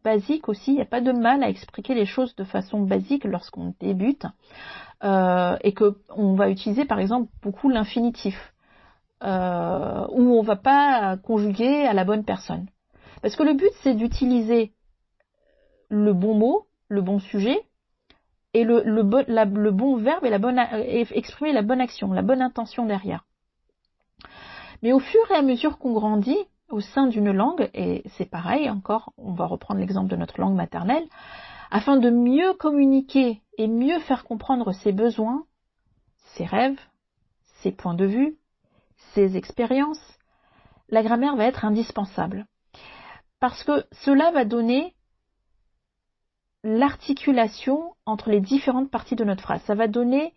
basique 0.05 0.49
aussi. 0.49 0.73
Il 0.73 0.75
n'y 0.75 0.83
a 0.83 0.87
pas 0.87 1.01
de 1.01 1.13
mal 1.13 1.45
à 1.45 1.49
expliquer 1.49 1.95
les 1.95 2.05
choses 2.05 2.35
de 2.35 2.43
façon 2.43 2.81
basique 2.81 3.25
lorsqu'on 3.25 3.75
débute. 3.81 4.27
Euh, 5.05 5.57
et 5.63 5.75
qu'on 5.75 6.35
va 6.35 6.51
utiliser 6.51 6.85
par 6.85 6.99
exemple 6.99 7.31
beaucoup 7.41 7.69
l'infinitif. 7.69 8.37
Euh, 9.23 10.05
où 10.11 10.37
on 10.37 10.43
ne 10.43 10.47
va 10.47 10.57
pas 10.57 11.17
conjuguer 11.19 11.87
à 11.87 11.93
la 11.93 12.05
bonne 12.05 12.25
personne. 12.25 12.67
Parce 13.23 13.37
que 13.37 13.45
le 13.45 13.55
but 13.55 13.71
c'est 13.83 13.95
d'utiliser 13.95 14.73
le 15.89 16.13
bon 16.13 16.35
mot, 16.35 16.67
le 16.89 17.03
bon 17.03 17.21
sujet, 17.21 17.61
et 18.55 18.65
le, 18.65 18.83
le, 18.85 19.03
bon, 19.03 19.25
le 19.29 19.71
bon 19.71 19.97
verbe 19.97 20.25
et, 20.25 20.31
la 20.31 20.39
bonne, 20.39 20.59
et 20.59 21.07
exprimer 21.13 21.53
la 21.53 21.63
bonne 21.63 21.81
action, 21.81 22.13
la 22.13 22.23
bonne 22.23 22.43
intention 22.43 22.87
derrière. 22.87 23.25
Mais 24.83 24.93
au 24.93 24.99
fur 24.99 25.31
et 25.31 25.37
à 25.37 25.43
mesure 25.43 25.79
qu'on 25.79 25.93
grandit 25.93 26.39
au 26.69 26.81
sein 26.81 27.07
d'une 27.07 27.31
langue, 27.31 27.71
et 27.75 28.03
c'est 28.17 28.29
pareil 28.29 28.69
encore, 28.69 29.13
on 29.17 29.33
va 29.33 29.47
reprendre 29.47 29.81
l'exemple 29.81 30.11
de 30.11 30.17
notre 30.17 30.41
langue 30.41 30.57
maternelle, 30.57 31.07
afin 31.71 31.97
de 31.97 32.11
mieux 32.11 32.53
communiquer 32.55 33.43
et 33.59 33.69
mieux 33.69 33.99
faire 34.01 34.25
comprendre 34.25 34.73
ses 34.73 34.93
besoins, 34.93 35.45
ses 36.35 36.45
rêves, 36.45 36.81
ses 37.61 37.73
points 37.73 37.95
de 37.95 38.07
vue, 38.07 38.37
ses 39.15 39.37
expériences, 39.37 40.19
la 40.89 41.03
grammaire 41.03 41.37
va 41.37 41.45
être 41.45 41.65
indispensable. 41.65 42.47
Parce 43.41 43.65
que 43.65 43.85
cela 43.93 44.31
va 44.31 44.45
donner 44.45 44.95
l'articulation 46.65 47.95
entre 48.07 48.31
les 48.31 48.41
différentes 48.41 48.91
parties 48.91 49.17
de 49.17 49.25
notre 49.25 49.43
phrase. 49.43 49.63
Ça 49.63 49.75
va 49.75 49.89
donner 49.89 50.33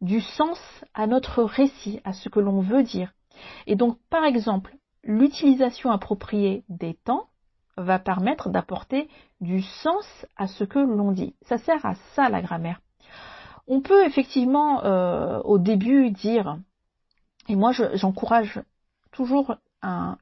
du 0.00 0.20
sens 0.20 0.58
à 0.94 1.06
notre 1.06 1.42
récit, 1.42 2.00
à 2.04 2.12
ce 2.12 2.28
que 2.28 2.40
l'on 2.40 2.60
veut 2.60 2.82
dire. 2.82 3.12
Et 3.66 3.76
donc, 3.76 3.98
par 4.10 4.24
exemple, 4.24 4.76
l'utilisation 5.02 5.90
appropriée 5.90 6.64
des 6.68 6.94
temps 6.94 7.28
va 7.76 7.98
permettre 7.98 8.48
d'apporter 8.48 9.08
du 9.40 9.62
sens 9.62 10.26
à 10.36 10.46
ce 10.46 10.64
que 10.64 10.78
l'on 10.78 11.12
dit. 11.12 11.34
Ça 11.42 11.58
sert 11.58 11.84
à 11.84 11.94
ça 12.14 12.28
la 12.28 12.40
grammaire. 12.40 12.80
On 13.68 13.80
peut 13.80 14.04
effectivement 14.06 14.84
euh, 14.84 15.40
au 15.42 15.58
début 15.58 16.10
dire, 16.10 16.58
et 17.48 17.56
moi 17.56 17.72
j'encourage 17.94 18.62
toujours 19.12 19.56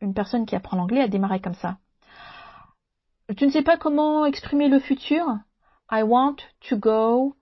une 0.00 0.12
personne 0.14 0.44
qui 0.44 0.56
apprend 0.56 0.76
l'anglais 0.76 1.00
à 1.00 1.08
démarrer 1.08 1.40
comme 1.40 1.54
ça. 1.54 1.78
Tu 3.36 3.46
ne 3.46 3.50
sais 3.50 3.62
pas 3.62 3.78
comment 3.78 4.26
exprimer 4.26 4.68
le 4.68 4.78
futur? 4.78 5.24
I 5.90 6.02
want 6.02 6.36
to 6.68 6.76
go 6.76 7.36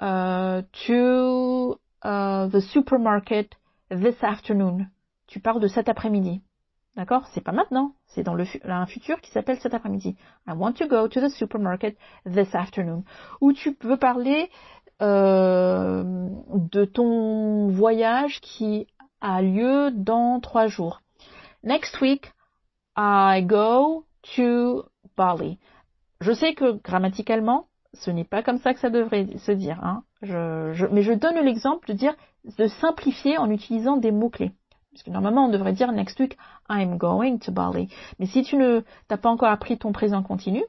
uh, 0.00 0.62
to 0.86 1.78
uh, 2.02 2.48
the 2.48 2.60
supermarket 2.60 3.52
this 3.90 4.16
afternoon. 4.24 4.88
Tu 5.28 5.38
parles 5.38 5.60
de 5.60 5.68
cet 5.68 5.88
après-midi. 5.88 6.42
D'accord? 6.96 7.26
C'est 7.28 7.42
pas 7.42 7.52
maintenant, 7.52 7.94
c'est 8.08 8.24
dans 8.24 8.34
le, 8.34 8.44
futur 8.86 9.20
qui 9.20 9.30
s'appelle 9.30 9.58
cet 9.60 9.72
après-midi. 9.72 10.16
I 10.48 10.52
want 10.52 10.72
to 10.74 10.88
go 10.88 11.06
to 11.06 11.20
the 11.20 11.28
supermarket 11.28 11.96
this 12.26 12.52
afternoon. 12.52 13.04
Ou 13.40 13.52
tu 13.52 13.76
veux 13.82 13.96
parler 13.96 14.50
euh, 15.00 16.02
de 16.54 16.84
ton 16.84 17.68
voyage 17.68 18.40
qui 18.40 18.88
a 19.20 19.42
lieu 19.42 19.92
dans 19.92 20.40
trois 20.40 20.66
jours. 20.66 21.02
Next 21.62 22.00
week, 22.00 22.32
I 22.96 23.44
go 23.46 24.06
to 24.34 24.84
Bali. 25.16 25.58
Je 26.20 26.32
sais 26.32 26.54
que 26.54 26.72
grammaticalement, 26.82 27.66
ce 27.92 28.10
n'est 28.10 28.24
pas 28.24 28.42
comme 28.42 28.58
ça 28.58 28.74
que 28.74 28.80
ça 28.80 28.90
devrait 28.90 29.26
se 29.38 29.52
dire. 29.52 29.78
Hein. 29.82 30.02
mais 30.22 31.02
je 31.02 31.12
donne 31.12 31.38
l'exemple 31.44 31.88
de 31.88 31.92
dire 31.94 32.14
de 32.58 32.66
simplifier 32.66 33.38
en 33.38 33.50
utilisant 33.50 33.96
des 33.96 34.12
mots-clés. 34.12 34.52
Parce 34.92 35.02
que 35.02 35.10
normalement, 35.10 35.46
on 35.46 35.48
devrait 35.48 35.72
dire 35.72 35.90
next 35.90 36.20
week, 36.20 36.38
I'm 36.68 36.98
going 36.98 37.38
to 37.38 37.52
Bali. 37.52 37.88
Mais 38.18 38.26
si 38.26 38.42
tu 38.44 38.56
ne 38.56 38.82
t'as 39.08 39.16
pas 39.16 39.28
encore 39.28 39.48
appris 39.48 39.76
ton 39.76 39.92
présent 39.92 40.22
continu, 40.22 40.64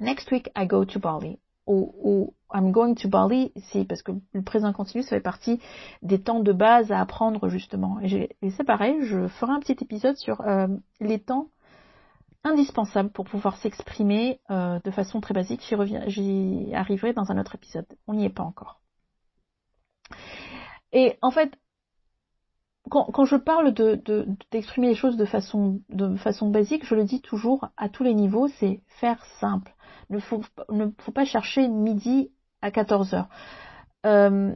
next 0.00 0.30
week, 0.32 0.50
I 0.56 0.66
go 0.66 0.84
to 0.84 0.98
Bali. 0.98 1.38
Ou, 1.68 2.32
I'm 2.54 2.70
going 2.70 2.94
to 2.94 3.08
Bali, 3.08 3.52
si, 3.56 3.84
parce 3.84 4.02
que 4.02 4.12
le 4.32 4.42
présent 4.42 4.72
continu, 4.72 5.02
ça 5.02 5.10
fait 5.10 5.20
partie 5.20 5.60
des 6.02 6.20
temps 6.20 6.38
de 6.40 6.52
base 6.52 6.92
à 6.92 7.00
apprendre 7.00 7.48
justement. 7.48 7.98
Et, 8.00 8.28
c'est 8.50 8.64
pareil, 8.64 8.98
je 9.02 9.26
ferai 9.26 9.52
un 9.52 9.60
petit 9.60 9.76
épisode 9.80 10.16
sur 10.16 10.40
euh, 10.42 10.68
les 11.00 11.18
temps 11.18 11.48
indispensable 12.46 13.10
pour 13.10 13.24
pouvoir 13.24 13.56
s'exprimer 13.58 14.40
euh, 14.50 14.78
de 14.84 14.90
façon 14.90 15.20
très 15.20 15.34
basique. 15.34 15.60
J'y 16.06 16.70
arriverai 16.74 17.12
dans 17.12 17.30
un 17.30 17.38
autre 17.38 17.56
épisode. 17.56 17.86
On 18.06 18.14
n'y 18.14 18.24
est 18.24 18.30
pas 18.30 18.44
encore. 18.44 18.80
Et 20.92 21.18
en 21.20 21.30
fait, 21.30 21.58
quand, 22.88 23.24
je 23.24 23.36
parle 23.36 23.74
d'exprimer 24.52 24.86
de, 24.86 24.92
les 24.92 24.96
choses 24.96 25.16
de 25.16 25.24
façon, 25.24 25.82
de 25.88 26.16
façon 26.16 26.50
basique, 26.50 26.86
je 26.86 26.94
le 26.94 27.04
dis 27.04 27.20
toujours 27.20 27.68
à 27.76 27.88
tous 27.88 28.04
les 28.04 28.14
niveaux, 28.14 28.46
c'est 28.60 28.80
faire 28.86 29.24
simple. 29.40 29.74
Il 30.08 30.16
ne 30.16 30.20
faut, 30.20 30.40
ne 30.70 30.86
faut 31.00 31.10
pas 31.10 31.24
chercher 31.24 31.66
midi 31.66 32.30
à 32.62 32.70
14 32.70 33.14
heures. 33.14 33.28
Euh, 34.06 34.54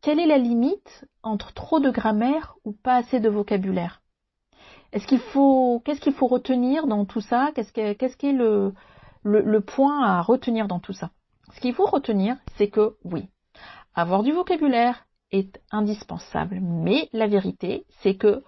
quelle 0.00 0.20
est 0.20 0.26
la 0.26 0.38
limite 0.38 1.06
entre 1.24 1.52
trop 1.52 1.80
de 1.80 1.90
grammaire 1.90 2.56
ou 2.64 2.72
pas 2.72 2.94
assez 2.94 3.18
de 3.18 3.28
vocabulaire? 3.28 4.00
Est-ce 4.92 5.06
qu'il 5.06 5.18
faut, 5.18 5.82
qu'est-ce 5.84 6.00
qu'il 6.00 6.14
faut 6.14 6.26
retenir 6.26 6.86
dans 6.86 7.04
tout 7.04 7.20
ça? 7.20 7.50
Qu'est-ce 7.54 7.72
qu'est-ce 7.72 8.16
qui 8.16 8.28
est 8.28 8.32
le, 8.32 8.72
le, 9.22 9.60
point 9.60 10.02
à 10.02 10.22
retenir 10.22 10.66
dans 10.66 10.80
tout 10.80 10.92
ça? 10.92 11.10
Ce 11.54 11.60
qu'il 11.60 11.74
faut 11.74 11.86
retenir, 11.86 12.36
c'est 12.56 12.68
que 12.68 12.96
oui, 13.04 13.28
avoir 13.94 14.22
du 14.22 14.32
vocabulaire 14.32 15.06
est 15.30 15.60
indispensable. 15.70 16.60
Mais 16.62 17.08
la 17.12 17.26
vérité, 17.26 17.84
c'est 18.00 18.16
que 18.16 18.42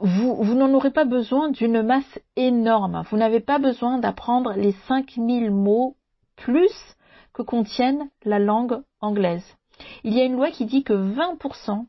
vous, 0.00 0.36
vous 0.36 0.54
n'en 0.54 0.72
aurez 0.74 0.90
pas 0.90 1.04
besoin 1.04 1.50
d'une 1.50 1.82
masse 1.82 2.20
énorme. 2.36 3.02
Vous 3.10 3.16
n'avez 3.16 3.40
pas 3.40 3.58
besoin 3.58 3.98
d'apprendre 3.98 4.52
les 4.52 4.72
5000 4.86 5.50
mots 5.50 5.96
plus 6.36 6.96
que 7.32 7.42
contiennent 7.42 8.10
la 8.24 8.38
langue 8.38 8.82
anglaise. 9.00 9.56
Il 10.04 10.14
y 10.14 10.20
a 10.20 10.24
une 10.24 10.36
loi 10.36 10.50
qui 10.50 10.66
dit 10.66 10.84
que 10.84 10.92
20% 10.92 11.86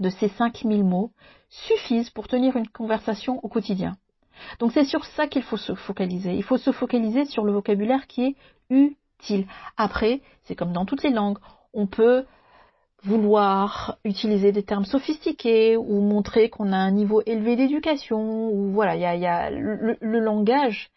de 0.00 0.10
ces 0.10 0.28
5000 0.28 0.84
mots 0.84 1.12
suffisent 1.48 2.10
pour 2.10 2.28
tenir 2.28 2.56
une 2.56 2.68
conversation 2.68 3.40
au 3.44 3.48
quotidien. 3.48 3.96
Donc 4.58 4.72
c'est 4.72 4.84
sur 4.84 5.04
ça 5.04 5.26
qu'il 5.26 5.42
faut 5.42 5.56
se 5.56 5.74
focaliser. 5.74 6.34
Il 6.34 6.42
faut 6.42 6.58
se 6.58 6.72
focaliser 6.72 7.24
sur 7.24 7.44
le 7.44 7.52
vocabulaire 7.52 8.06
qui 8.06 8.24
est 8.24 8.36
utile. 8.70 9.46
Après, 9.76 10.20
c'est 10.44 10.56
comme 10.56 10.72
dans 10.72 10.86
toutes 10.86 11.02
les 11.02 11.10
langues, 11.10 11.38
on 11.74 11.86
peut 11.86 12.24
vouloir 13.04 13.98
utiliser 14.04 14.52
des 14.52 14.62
termes 14.62 14.84
sophistiqués 14.84 15.76
ou 15.76 16.00
montrer 16.00 16.50
qu'on 16.50 16.72
a 16.72 16.76
un 16.76 16.92
niveau 16.92 17.22
élevé 17.26 17.56
d'éducation 17.56 18.50
ou 18.50 18.70
voilà, 18.70 18.94
il 18.94 19.20
y 19.20 19.26
a, 19.26 19.50
le, 19.50 19.96
langage 20.00 20.90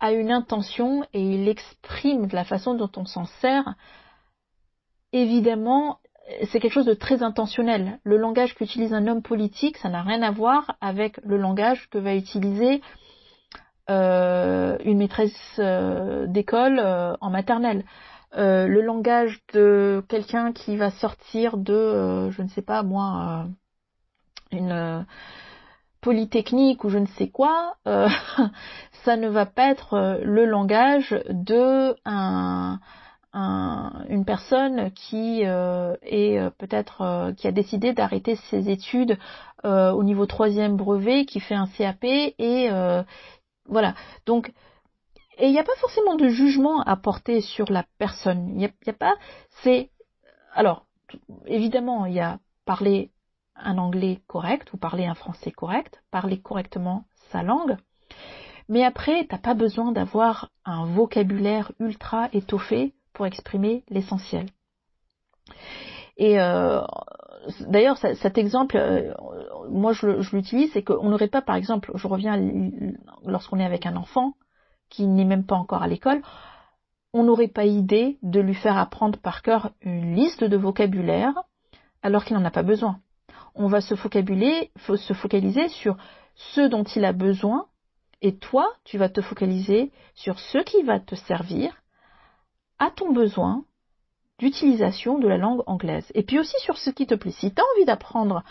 a 0.00 0.12
une 0.12 0.30
intention 0.30 1.04
et 1.12 1.20
il 1.20 1.46
exprime 1.48 2.26
de 2.26 2.34
la 2.34 2.44
façon 2.44 2.74
dont 2.74 2.90
on 2.96 3.04
s'en 3.04 3.26
sert. 3.26 3.74
Évidemment, 5.12 5.98
c'est 6.50 6.60
quelque 6.60 6.72
chose 6.72 6.86
de 6.86 6.94
très 6.94 7.22
intentionnel. 7.22 7.98
Le 8.04 8.16
langage 8.16 8.54
qu'utilise 8.54 8.92
un 8.92 9.06
homme 9.06 9.22
politique, 9.22 9.76
ça 9.78 9.88
n'a 9.88 10.02
rien 10.02 10.22
à 10.22 10.30
voir 10.30 10.76
avec 10.80 11.18
le 11.24 11.36
langage 11.36 11.88
que 11.90 11.98
va 11.98 12.14
utiliser 12.14 12.80
euh, 13.90 14.76
une 14.84 14.98
maîtresse 14.98 15.56
euh, 15.58 16.26
d'école 16.26 16.78
euh, 16.78 17.14
en 17.20 17.30
maternelle. 17.30 17.84
le 18.36 18.80
langage 18.80 19.40
de 19.52 20.04
quelqu'un 20.08 20.52
qui 20.52 20.76
va 20.76 20.90
sortir 20.90 21.56
de, 21.56 22.30
je 22.30 22.42
ne 22.42 22.48
sais 22.48 22.62
pas 22.62 22.84
moi, 22.84 23.46
une 24.52 25.04
polytechnique 26.00 26.84
ou 26.84 26.90
je 26.90 26.98
ne 26.98 27.06
sais 27.06 27.28
quoi, 27.28 27.74
ça 27.84 29.16
ne 29.16 29.28
va 29.28 29.46
pas 29.46 29.70
être 29.70 30.20
le 30.22 30.44
langage 30.44 31.20
de 31.28 31.96
un, 32.04 32.78
une 33.32 34.24
personne 34.24 34.90
qui 34.92 35.42
est 35.42 36.50
peut-être 36.58 37.32
qui 37.36 37.46
a 37.46 37.52
décidé 37.52 37.92
d'arrêter 37.92 38.36
ses 38.50 38.70
études 38.70 39.18
au 39.64 40.02
niveau 40.02 40.26
troisième 40.26 40.76
brevet, 40.76 41.24
qui 41.24 41.40
fait 41.40 41.54
un 41.54 41.66
CAP 41.66 42.04
et 42.04 42.70
voilà. 43.66 43.94
Donc, 44.26 44.52
et 45.38 45.46
il 45.46 45.52
n'y 45.52 45.58
a 45.58 45.64
pas 45.64 45.76
forcément 45.78 46.16
de 46.16 46.28
jugement 46.28 46.82
à 46.82 46.96
porter 46.96 47.40
sur 47.40 47.70
la 47.72 47.84
personne. 47.98 48.48
Il 48.48 48.56
n'y 48.56 48.66
a, 48.66 48.92
pas. 48.92 49.14
C'est. 49.62 49.90
Alors, 50.54 50.86
évidemment, 51.46 52.04
il 52.04 52.14
y 52.14 52.20
a 52.20 52.38
parler 52.66 53.10
un 53.56 53.78
anglais 53.78 54.20
correct 54.26 54.72
ou 54.72 54.76
parler 54.76 55.06
un 55.06 55.14
français 55.14 55.50
correct, 55.50 56.02
parler 56.10 56.40
correctement 56.40 57.04
sa 57.30 57.42
langue. 57.42 57.76
Mais 58.68 58.84
après, 58.84 59.26
t'as 59.28 59.38
pas 59.38 59.54
besoin 59.54 59.92
d'avoir 59.92 60.50
un 60.64 60.84
vocabulaire 60.84 61.72
ultra 61.80 62.28
étoffé 62.32 62.94
pour 63.20 63.26
exprimer 63.26 63.84
l'essentiel. 63.90 64.46
Et 66.16 66.40
euh, 66.40 66.80
d'ailleurs, 67.68 67.98
cet 67.98 68.38
exemple, 68.38 68.78
euh, 68.78 69.12
moi 69.68 69.92
je, 69.92 70.34
l'utilise, 70.34 70.72
c'est 70.72 70.82
qu'on 70.82 71.10
n'aurait 71.10 71.28
pas, 71.28 71.42
par 71.42 71.56
exemple, 71.56 71.92
je 71.96 72.06
reviens 72.06 72.40
lorsqu'on 73.26 73.58
est 73.58 73.64
avec 73.66 73.84
un 73.84 73.96
enfant 73.96 74.32
qui 74.88 75.06
n'est 75.06 75.26
même 75.26 75.44
pas 75.44 75.56
encore 75.56 75.82
à 75.82 75.86
l'école, 75.86 76.22
on 77.12 77.24
n'aurait 77.24 77.48
pas 77.48 77.66
idée 77.66 78.16
de 78.22 78.40
lui 78.40 78.54
faire 78.54 78.78
apprendre 78.78 79.18
par 79.18 79.42
cœur 79.42 79.72
une 79.82 80.14
liste 80.14 80.42
de 80.42 80.56
vocabulaire 80.56 81.34
alors 82.00 82.24
qu'il 82.24 82.38
n'en 82.38 82.44
a 82.46 82.50
pas 82.50 82.62
besoin. 82.62 83.00
On 83.54 83.66
va 83.66 83.82
se, 83.82 83.96
faut 83.96 84.96
se 84.96 85.12
focaliser 85.12 85.68
sur 85.68 85.98
ce 86.36 86.62
dont 86.62 86.84
il 86.84 87.04
a 87.04 87.12
besoin 87.12 87.66
et 88.22 88.38
toi, 88.38 88.72
tu 88.84 88.96
vas 88.96 89.10
te 89.10 89.20
focaliser 89.20 89.92
sur 90.14 90.38
ce 90.38 90.56
qui 90.56 90.82
va 90.84 91.00
te 91.00 91.14
servir 91.14 91.79
à 92.80 92.90
ton 92.90 93.12
besoin 93.12 93.64
d'utilisation 94.40 95.18
de 95.18 95.28
la 95.28 95.38
langue 95.38 95.62
anglaise? 95.66 96.10
Et 96.14 96.24
puis 96.24 96.40
aussi 96.40 96.56
sur 96.60 96.78
ce 96.78 96.90
qui 96.90 97.06
te 97.06 97.14
plaît. 97.14 97.30
Si 97.30 97.54
tu 97.54 97.60
as 97.60 97.64
envie 97.76 97.84
d'apprendre 97.84 98.42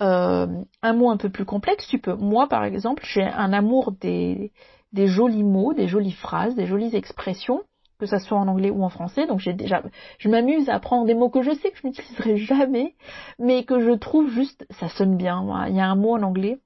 euh, 0.00 0.46
un 0.82 0.92
mot 0.92 1.10
un 1.10 1.16
peu 1.16 1.30
plus 1.30 1.44
complexe, 1.44 1.88
tu 1.88 1.98
peux. 1.98 2.14
Moi, 2.14 2.48
par 2.48 2.64
exemple, 2.64 3.02
j'ai 3.04 3.24
un 3.24 3.52
amour 3.52 3.92
des, 3.92 4.52
des 4.92 5.08
jolis 5.08 5.42
mots, 5.42 5.74
des 5.74 5.88
jolies 5.88 6.12
phrases, 6.12 6.54
des 6.54 6.66
jolies 6.66 6.94
expressions, 6.94 7.62
que 7.98 8.06
ça 8.06 8.18
soit 8.18 8.38
en 8.38 8.48
anglais 8.48 8.70
ou 8.70 8.82
en 8.82 8.88
français. 8.88 9.26
Donc 9.26 9.40
j'ai 9.40 9.52
déjà, 9.52 9.82
je 10.18 10.28
m'amuse 10.28 10.68
à 10.68 10.76
apprendre 10.76 11.06
des 11.06 11.14
mots 11.14 11.28
que 11.28 11.42
je 11.42 11.52
sais 11.52 11.70
que 11.70 11.78
je 11.78 11.86
n'utiliserai 11.86 12.36
jamais, 12.38 12.94
mais 13.38 13.64
que 13.64 13.80
je 13.80 13.90
trouve 13.90 14.30
juste, 14.30 14.66
ça 14.70 14.88
sonne 14.88 15.16
bien. 15.16 15.66
Il 15.68 15.76
y 15.76 15.80
a 15.80 15.86
un 15.86 15.96
mot 15.96 16.14
en 16.16 16.22
anglais 16.22 16.60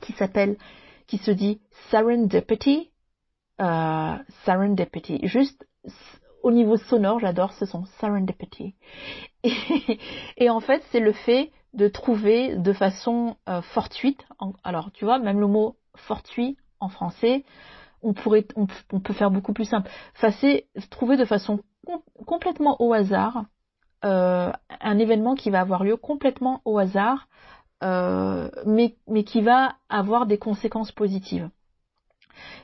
qui 0.00 0.12
s'appelle, 0.12 0.56
qui 1.06 1.18
se 1.18 1.30
dit 1.30 1.60
serendipity, 1.90 2.90
euh, 3.60 4.16
serendipity. 4.44 5.20
Juste 5.26 5.66
au 6.44 6.52
niveau 6.52 6.76
sonore, 6.76 7.18
j'adore 7.20 7.52
ce 7.54 7.64
son 7.64 7.86
serendipity. 7.98 8.74
Et, 10.36 10.50
en 10.50 10.60
fait, 10.60 10.84
c'est 10.92 11.00
le 11.00 11.12
fait 11.12 11.50
de 11.72 11.88
trouver 11.88 12.56
de 12.56 12.72
façon 12.72 13.36
euh, 13.48 13.62
fortuite. 13.62 14.24
alors, 14.62 14.92
tu 14.92 15.06
vois, 15.06 15.18
même 15.18 15.40
le 15.40 15.46
mot 15.46 15.76
fortuit 15.96 16.58
en 16.80 16.88
français, 16.88 17.44
on 18.02 18.12
pourrait, 18.12 18.46
on, 18.56 18.66
peut 19.00 19.14
faire 19.14 19.30
beaucoup 19.30 19.54
plus 19.54 19.64
simple. 19.64 19.90
c'est 20.40 20.66
trouver 20.90 21.16
de 21.16 21.24
façon 21.24 21.60
complètement 22.26 22.76
au 22.78 22.92
hasard 22.92 23.46
euh, 24.04 24.52
un 24.80 24.98
événement 24.98 25.34
qui 25.34 25.48
va 25.48 25.60
avoir 25.60 25.82
lieu 25.82 25.96
complètement 25.96 26.60
au 26.66 26.78
hasard, 26.78 27.26
euh, 27.82 28.50
mais, 28.66 28.96
mais 29.08 29.24
qui 29.24 29.40
va 29.40 29.76
avoir 29.88 30.26
des 30.26 30.36
conséquences 30.36 30.92
positives. 30.92 31.48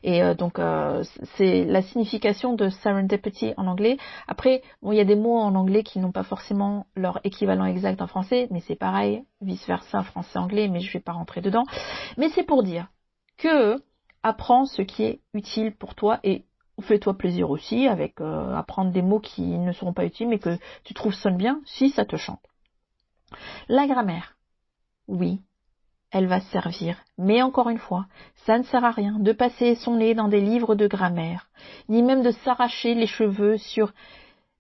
Et 0.03 0.23
euh, 0.23 0.35
donc 0.35 0.59
euh, 0.59 1.03
c'est 1.37 1.65
la 1.65 1.83
signification 1.83 2.55
de 2.55 2.69
serendipity 2.69 3.55
en 3.57 3.67
anglais. 3.67 3.97
Après, 4.27 4.63
bon, 4.83 4.93
il 4.93 4.97
y 4.97 5.01
a 5.01 5.05
des 5.05 5.17
mots 5.17 5.39
en 5.39 5.55
anglais 5.55 5.83
qui 5.83 5.99
n'ont 5.99 6.13
pas 6.13 6.23
forcément 6.23 6.87
leur 6.95 7.21
équivalent 7.25 7.65
exact 7.65 8.01
en 8.03 8.07
français, 8.07 8.49
mais 8.51 8.61
c'est 8.61 8.77
pareil, 8.77 9.25
vice 9.41 9.67
versa 9.67 10.03
français-anglais, 10.03 10.69
mais 10.69 10.81
je 10.81 10.89
ne 10.89 10.93
vais 10.95 11.01
pas 11.01 11.13
rentrer 11.13 11.41
dedans. 11.41 11.65
Mais 12.17 12.29
c'est 12.31 12.45
pour 12.45 12.63
dire 12.63 12.89
que 13.37 13.77
apprends 14.23 14.67
ce 14.67 14.83
qui 14.83 15.05
est 15.05 15.21
utile 15.35 15.75
pour 15.75 15.95
toi 15.95 16.21
et 16.25 16.45
fais-toi 16.81 17.15
plaisir 17.15 17.51
aussi 17.51 17.87
avec 17.89 18.21
euh, 18.21 18.55
apprendre 18.55 18.91
des 18.91 19.03
mots 19.03 19.21
qui 19.21 19.43
ne 19.43 19.73
seront 19.73 19.93
pas 19.93 20.05
utiles 20.05 20.29
mais 20.29 20.39
que 20.39 20.57
tu 20.85 20.95
trouves 20.95 21.15
sonnent 21.15 21.37
bien 21.37 21.61
si 21.65 21.91
ça 21.91 22.05
te 22.05 22.17
chante. 22.17 22.41
La 23.69 23.87
grammaire. 23.87 24.37
Oui, 25.09 25.41
elle 26.11 26.27
va 26.27 26.41
servir. 26.41 26.97
Mais 27.19 27.43
encore 27.43 27.69
une 27.69 27.79
fois, 27.79 28.07
ça 28.47 28.59
ne 28.59 28.65
sert 28.65 28.85
à 28.85 28.91
rien 28.91 29.19
de 29.19 29.33
passer 29.33 29.75
son 29.75 29.97
nez 29.97 30.15
dans 30.15 30.29
des 30.29 30.41
livres 30.41 30.75
de 30.75 30.87
grammaire, 30.87 31.49
ni 31.89 32.03
même 32.03 32.23
de 32.23 32.31
s'arracher 32.31 32.95
les 32.95 33.07
cheveux 33.07 33.59
sur 33.59 33.93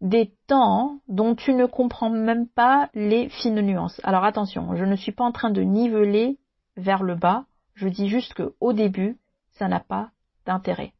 des 0.00 0.32
temps 0.46 0.98
dont 1.08 1.34
tu 1.34 1.52
ne 1.52 1.66
comprends 1.66 2.10
même 2.10 2.48
pas 2.48 2.88
les 2.94 3.28
fines 3.28 3.60
nuances. 3.60 4.00
Alors 4.04 4.24
attention, 4.24 4.74
je 4.74 4.84
ne 4.84 4.96
suis 4.96 5.12
pas 5.12 5.24
en 5.24 5.32
train 5.32 5.50
de 5.50 5.62
niveler 5.62 6.38
vers 6.76 7.02
le 7.02 7.16
bas, 7.16 7.44
je 7.74 7.88
dis 7.88 8.08
juste 8.08 8.34
que 8.34 8.54
au 8.60 8.72
début, 8.72 9.18
ça 9.52 9.68
n'a 9.68 9.80
pas 9.80 10.10
d'intérêt. 10.46 10.92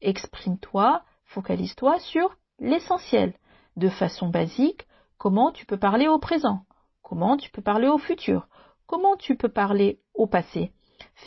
Exprime-toi, 0.00 1.02
focalise-toi 1.24 1.98
sur 1.98 2.36
l'essentiel. 2.60 3.34
De 3.76 3.88
façon 3.88 4.28
basique, 4.28 4.86
comment 5.18 5.50
tu 5.50 5.66
peux 5.66 5.78
parler 5.78 6.06
au 6.06 6.18
présent, 6.18 6.60
comment 7.02 7.36
tu 7.36 7.50
peux 7.50 7.62
parler 7.62 7.88
au 7.88 7.98
futur, 7.98 8.46
Comment 8.86 9.16
tu 9.16 9.36
peux 9.36 9.48
parler 9.48 9.98
au 10.14 10.26
passé? 10.26 10.72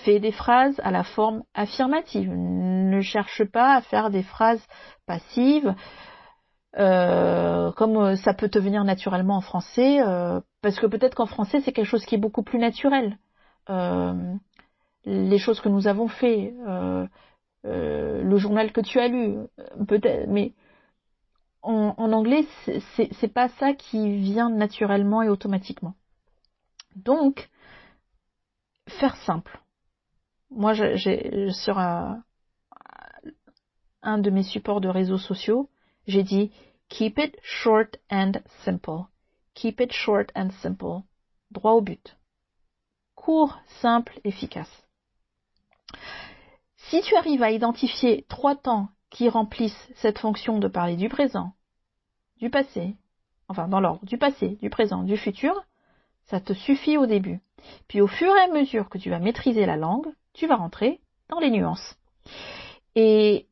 Fais 0.03 0.19
des 0.19 0.31
phrases 0.31 0.79
à 0.83 0.91
la 0.91 1.03
forme 1.03 1.43
affirmative. 1.53 2.31
Ne 2.33 3.01
cherche 3.01 3.43
pas 3.45 3.75
à 3.75 3.81
faire 3.81 4.09
des 4.09 4.23
phrases 4.23 4.65
passives. 5.05 5.73
Euh, 6.77 7.71
comme 7.71 8.15
ça 8.17 8.33
peut 8.33 8.49
te 8.49 8.59
venir 8.59 8.83
naturellement 8.83 9.37
en 9.37 9.41
français, 9.41 9.99
euh, 10.01 10.39
parce 10.61 10.79
que 10.79 10.85
peut-être 10.85 11.15
qu'en 11.15 11.25
français 11.25 11.59
c'est 11.61 11.71
quelque 11.71 11.87
chose 11.87 12.05
qui 12.05 12.15
est 12.15 12.19
beaucoup 12.19 12.43
plus 12.43 12.59
naturel. 12.59 13.17
Euh, 13.69 14.35
les 15.05 15.39
choses 15.39 15.59
que 15.59 15.69
nous 15.69 15.87
avons 15.87 16.07
fait, 16.07 16.53
le 17.63 18.37
journal 18.37 18.71
que 18.71 18.81
tu 18.81 18.99
as 18.99 19.07
lu, 19.07 19.37
peut-être, 19.87 20.27
mais 20.29 20.53
en 21.63 22.11
anglais 22.13 22.45
c'est 22.85 23.33
pas 23.33 23.49
ça 23.49 23.73
qui 23.73 24.17
vient 24.17 24.49
naturellement 24.49 25.21
et 25.21 25.29
automatiquement. 25.29 25.95
Donc, 26.97 27.49
faire 28.87 29.15
simple. 29.17 29.61
Moi, 30.49 30.73
sur 30.73 31.77
un, 31.77 32.23
un 34.01 34.17
de 34.17 34.29
mes 34.31 34.43
supports 34.43 34.81
de 34.81 34.89
réseaux 34.89 35.19
sociaux, 35.19 35.69
j'ai 36.07 36.23
dit 36.23 36.51
keep 36.89 37.19
it 37.19 37.37
short 37.43 37.97
and 38.09 38.31
simple. 38.63 39.05
Keep 39.53 39.81
it 39.81 39.93
short 39.93 40.31
and 40.35 40.49
simple. 40.61 41.03
Droit 41.51 41.73
au 41.73 41.81
but. 41.81 42.17
Court, 43.15 43.59
simple, 43.81 44.19
efficace. 44.23 44.87
Si 46.89 47.01
tu 47.01 47.15
arrives 47.15 47.43
à 47.43 47.51
identifier 47.51 48.25
trois 48.27 48.55
temps 48.55 48.89
qui 49.09 49.29
remplissent 49.29 49.91
cette 49.95 50.19
fonction 50.19 50.57
de 50.57 50.67
parler 50.67 50.95
du 50.95 51.09
présent, 51.09 51.53
du 52.37 52.49
passé, 52.49 52.95
enfin 53.49 53.67
dans 53.67 53.79
l'ordre 53.79 54.05
du 54.05 54.17
passé, 54.17 54.57
du 54.61 54.69
présent, 54.69 55.03
du 55.03 55.17
futur, 55.17 55.66
ça 56.27 56.39
te 56.39 56.53
suffit 56.53 56.97
au 56.97 57.05
début. 57.05 57.39
Puis 57.87 58.01
au 58.01 58.07
fur 58.07 58.29
et 58.35 58.41
à 58.41 58.47
mesure 58.47 58.89
que 58.89 58.97
tu 58.97 59.09
vas 59.09 59.19
maîtriser 59.19 59.65
la 59.65 59.77
langue, 59.77 60.07
tu 60.33 60.47
vas 60.47 60.55
rentrer 60.55 61.01
dans 61.29 61.39
les 61.39 61.49
nuances. 61.49 61.97
Et, 62.95 63.47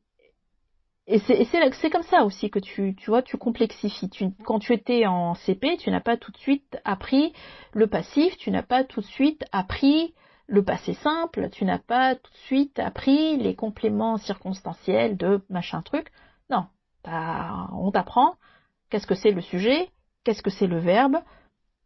c'est 1.06 1.90
comme 1.90 2.02
ça 2.02 2.24
aussi 2.24 2.50
que 2.50 2.58
tu 2.58 2.96
vois, 3.06 3.22
tu 3.22 3.36
complexifies. 3.36 4.10
quand 4.44 4.58
tu 4.58 4.72
étais 4.72 5.06
en 5.06 5.34
CP, 5.34 5.76
tu 5.76 5.90
n'as 5.90 6.00
pas 6.00 6.16
tout 6.16 6.32
de 6.32 6.36
suite 6.36 6.78
appris 6.84 7.32
le 7.72 7.86
passif, 7.86 8.36
tu 8.38 8.50
n'as 8.50 8.64
pas 8.64 8.82
tout 8.82 9.00
de 9.00 9.06
suite 9.06 9.44
appris 9.52 10.14
le 10.48 10.64
passé 10.64 10.94
simple, 10.94 11.48
tu 11.50 11.64
n'as 11.64 11.78
pas 11.78 12.16
tout 12.16 12.30
de 12.32 12.38
suite 12.38 12.78
appris 12.80 13.36
les 13.36 13.54
compléments 13.54 14.16
circonstanciels 14.16 15.16
de 15.16 15.44
machin 15.48 15.82
truc. 15.82 16.10
Non, 16.50 16.66
on 17.04 17.90
t'apprend 17.92 18.34
qu'est-ce 18.90 19.06
que 19.06 19.14
c'est 19.14 19.30
le 19.30 19.40
sujet, 19.40 19.90
qu'est-ce 20.24 20.42
que 20.42 20.50
c'est 20.50 20.66
le 20.66 20.78
verbe, 20.78 21.18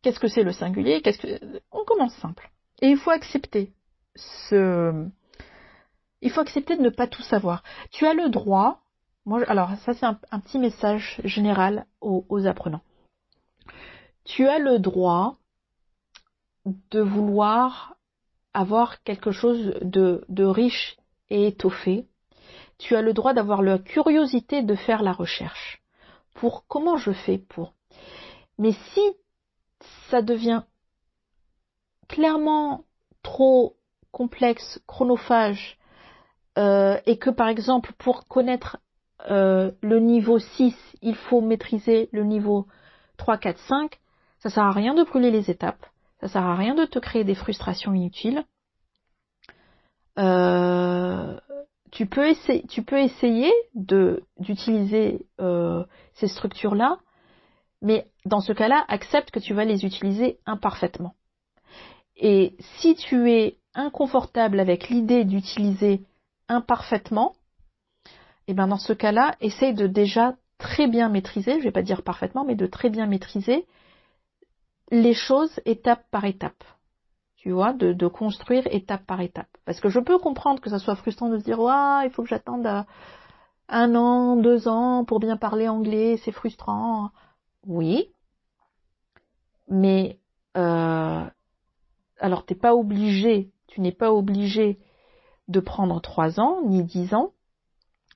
qu'est-ce 0.03 0.21
que 0.21 0.29
c'est 0.29 0.43
le 0.43 0.53
singulier, 0.53 1.03
qu'est-ce 1.03 1.19
que 1.19 1.61
on 1.71 1.85
commence 1.85 2.15
simple. 2.17 2.51
Et 2.83 2.89
il 2.89 2.97
faut 2.97 3.11
accepter 3.11 3.73
ce 4.17 5.07
il 6.23 6.31
faut 6.31 6.41
accepter 6.41 6.77
de 6.77 6.83
ne 6.83 6.91
pas 6.91 7.07
tout 7.07 7.23
savoir. 7.23 7.63
Tu 7.91 8.07
as 8.07 8.15
le 8.15 8.29
droit, 8.29 8.83
moi 9.25 9.43
alors 9.49 9.71
ça 9.85 9.95
c'est 9.95 10.07
un, 10.07 10.41
petit 10.41 10.59
message 10.59 11.21
général 11.25 11.87
aux 12.01 12.47
apprenants. 12.47 12.83
Tu 14.25 14.47
as 14.47 14.59
le 14.59 14.79
droit 14.79 15.39
de 16.65 17.01
vouloir 17.01 17.97
avoir 18.53 19.03
quelque 19.03 19.31
chose 19.31 19.75
de, 19.83 20.25
de 20.29 20.45
riche 20.45 20.97
et 21.31 21.47
étoffé, 21.47 22.07
tu 22.79 22.97
as 22.97 23.03
le 23.03 23.13
droit 23.13 23.35
d'avoir 23.35 23.63
la 23.63 23.79
curiosité 23.79 24.63
de 24.63 24.75
faire 24.75 25.03
la 25.03 25.13
recherche. 25.13 25.83
Pour 26.35 26.67
comment 26.67 26.97
je 26.97 27.13
fais 27.13 27.39
pour? 27.39 27.75
Mais 28.59 28.73
si 28.73 29.01
ça 30.11 30.23
devient 30.23 30.63
clairement 32.09 32.85
trop 33.23 33.77
complexe, 34.13 34.81
chronophage, 34.87 35.79
euh, 36.59 36.99
et 37.07 37.19
que 37.19 37.31
par 37.31 37.49
exemple 37.49 37.93
pour 37.99 38.27
connaître 38.27 38.79
euh, 39.31 39.71
le 39.83 40.01
niveau 40.01 40.39
6, 40.39 40.75
il 41.03 41.15
faut 41.15 41.41
maîtriser 41.41 42.09
le 42.13 42.25
niveau 42.25 42.67
3, 43.19 43.39
4, 43.39 43.59
5, 43.59 44.01
ça 44.41 44.51
sert 44.51 44.65
à 44.65 44.73
rien 44.73 44.95
de 44.95 45.05
brûler 45.05 45.31
les 45.31 45.51
étapes. 45.51 45.87
Ça 46.21 46.29
sert 46.29 46.45
à 46.45 46.57
rien 46.57 46.75
de 46.75 46.85
te 46.85 46.99
créer 46.99 47.25
des 47.25 47.35
frustrations 47.35 47.95
inutiles. 47.95 48.45
Euh, 50.19 51.39
tu, 51.93 52.07
peux 52.07 52.27
essayer, 52.29 52.67
tu 52.67 52.83
peux 52.83 52.99
essayer 52.99 53.53
de, 53.75 54.25
d'utiliser 54.39 55.27
euh, 55.41 55.85
ces 56.15 56.29
structures-là, 56.29 56.99
mais 57.83 58.07
dans 58.25 58.41
ce 58.41 58.53
cas-là, 58.53 58.85
accepte 58.89 59.31
que 59.31 59.39
tu 59.39 59.55
vas 59.55 59.65
les 59.65 59.85
utiliser 59.85 60.39
imparfaitement. 60.47 61.15
Et 62.17 62.57
si 62.79 62.95
tu 62.95 63.31
es 63.31 63.59
inconfortable 63.75 64.61
avec 64.61 64.89
l'idée 64.89 65.25
d'utiliser 65.25 66.03
imparfaitement, 66.49 67.35
et 68.47 68.53
eh 68.53 68.55
bien 68.55 68.67
dans 68.67 68.79
ce 68.79 68.93
cas-là, 68.93 69.37
essaye 69.41 69.75
de 69.75 69.87
déjà 69.87 70.35
très 70.59 70.89
bien 70.89 71.09
maîtriser, 71.09 71.53
je 71.53 71.59
ne 71.59 71.63
vais 71.63 71.71
pas 71.71 71.83
dire 71.83 72.03
parfaitement, 72.03 72.45
mais 72.45 72.57
de 72.57 72.67
très 72.67 72.91
bien 72.91 73.07
maîtriser 73.07 73.67
les 74.91 75.15
choses 75.15 75.61
étape 75.65 76.05
par 76.11 76.25
étape. 76.25 76.65
Tu 77.37 77.53
vois, 77.53 77.73
de, 77.73 78.07
construire 78.07 78.67
étape 78.67 79.07
par 79.07 79.23
étape. 79.23 79.49
Parce 79.65 79.81
que 79.81 79.89
je 79.89 79.99
peux 79.99 80.19
comprendre 80.19 80.61
que 80.61 80.69
ça 80.69 80.79
soit 80.79 80.97
frustrant 80.97 81.31
de 81.31 81.39
se 81.39 81.45
dire, 81.45 81.59
ouais, 81.59 82.05
il 82.05 82.11
faut 82.11 82.23
que 82.23 82.29
j'attende 82.29 82.67
euh, 82.67 82.83
un 83.69 83.95
an, 83.95 84.37
deux 84.37 84.69
ans 84.69 85.05
pour 85.07 85.21
bien 85.21 85.39
parler 85.39 85.67
anglais, 85.67 86.21
c'est 86.23 86.33
frustrant. 86.33 87.11
Oui. 87.67 88.13
Mais, 89.69 90.19
euh, 90.57 91.25
alors 92.19 92.45
t'es 92.45 92.55
pas 92.55 92.75
obligé, 92.75 93.51
tu 93.69 93.81
n'es 93.81 93.93
pas 93.93 94.13
obligé 94.13 94.79
de 95.49 95.61
prendre 95.61 96.01
trois 96.01 96.41
ans, 96.41 96.61
ni 96.65 96.83
dix 96.85 97.15
ans, 97.15 97.33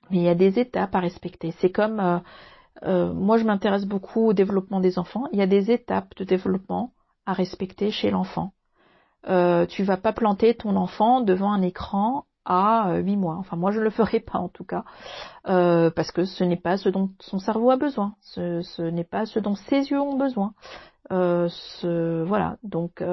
mais 0.09 0.17
il 0.17 0.23
y 0.23 0.29
a 0.29 0.35
des 0.35 0.59
étapes 0.59 0.95
à 0.95 0.99
respecter. 0.99 1.51
C'est 1.59 1.71
comme, 1.71 1.99
euh, 1.99 2.19
euh, 2.83 3.13
moi 3.13 3.37
je 3.37 3.45
m'intéresse 3.45 3.85
beaucoup 3.85 4.27
au 4.27 4.33
développement 4.33 4.79
des 4.79 4.99
enfants. 4.99 5.25
Il 5.31 5.39
y 5.39 5.41
a 5.41 5.47
des 5.47 5.71
étapes 5.71 6.15
de 6.17 6.23
développement 6.23 6.93
à 7.25 7.33
respecter 7.33 7.91
chez 7.91 8.11
l'enfant. 8.11 8.53
Euh, 9.27 9.65
tu 9.65 9.83
vas 9.83 9.97
pas 9.97 10.13
planter 10.13 10.55
ton 10.55 10.75
enfant 10.75 11.21
devant 11.21 11.51
un 11.51 11.61
écran 11.61 12.25
à 12.45 12.89
euh, 12.89 13.01
huit 13.01 13.17
mois. 13.17 13.35
Enfin 13.39 13.57
moi 13.57 13.71
je 13.71 13.79
ne 13.79 13.83
le 13.83 13.89
ferai 13.89 14.19
pas 14.19 14.39
en 14.39 14.49
tout 14.49 14.63
cas. 14.63 14.83
Euh, 15.47 15.89
parce 15.89 16.11
que 16.11 16.25
ce 16.25 16.43
n'est 16.43 16.55
pas 16.57 16.77
ce 16.77 16.89
dont 16.89 17.11
son 17.19 17.39
cerveau 17.39 17.71
a 17.71 17.77
besoin. 17.77 18.15
Ce, 18.21 18.81
n'est 18.81 19.03
pas 19.03 19.25
ce 19.25 19.39
dont 19.39 19.55
ses 19.55 19.89
yeux 19.91 19.99
ont 19.99 20.17
besoin. 20.17 20.53
ce, 21.09 22.23
voilà. 22.23 22.57
Donc 22.63 23.03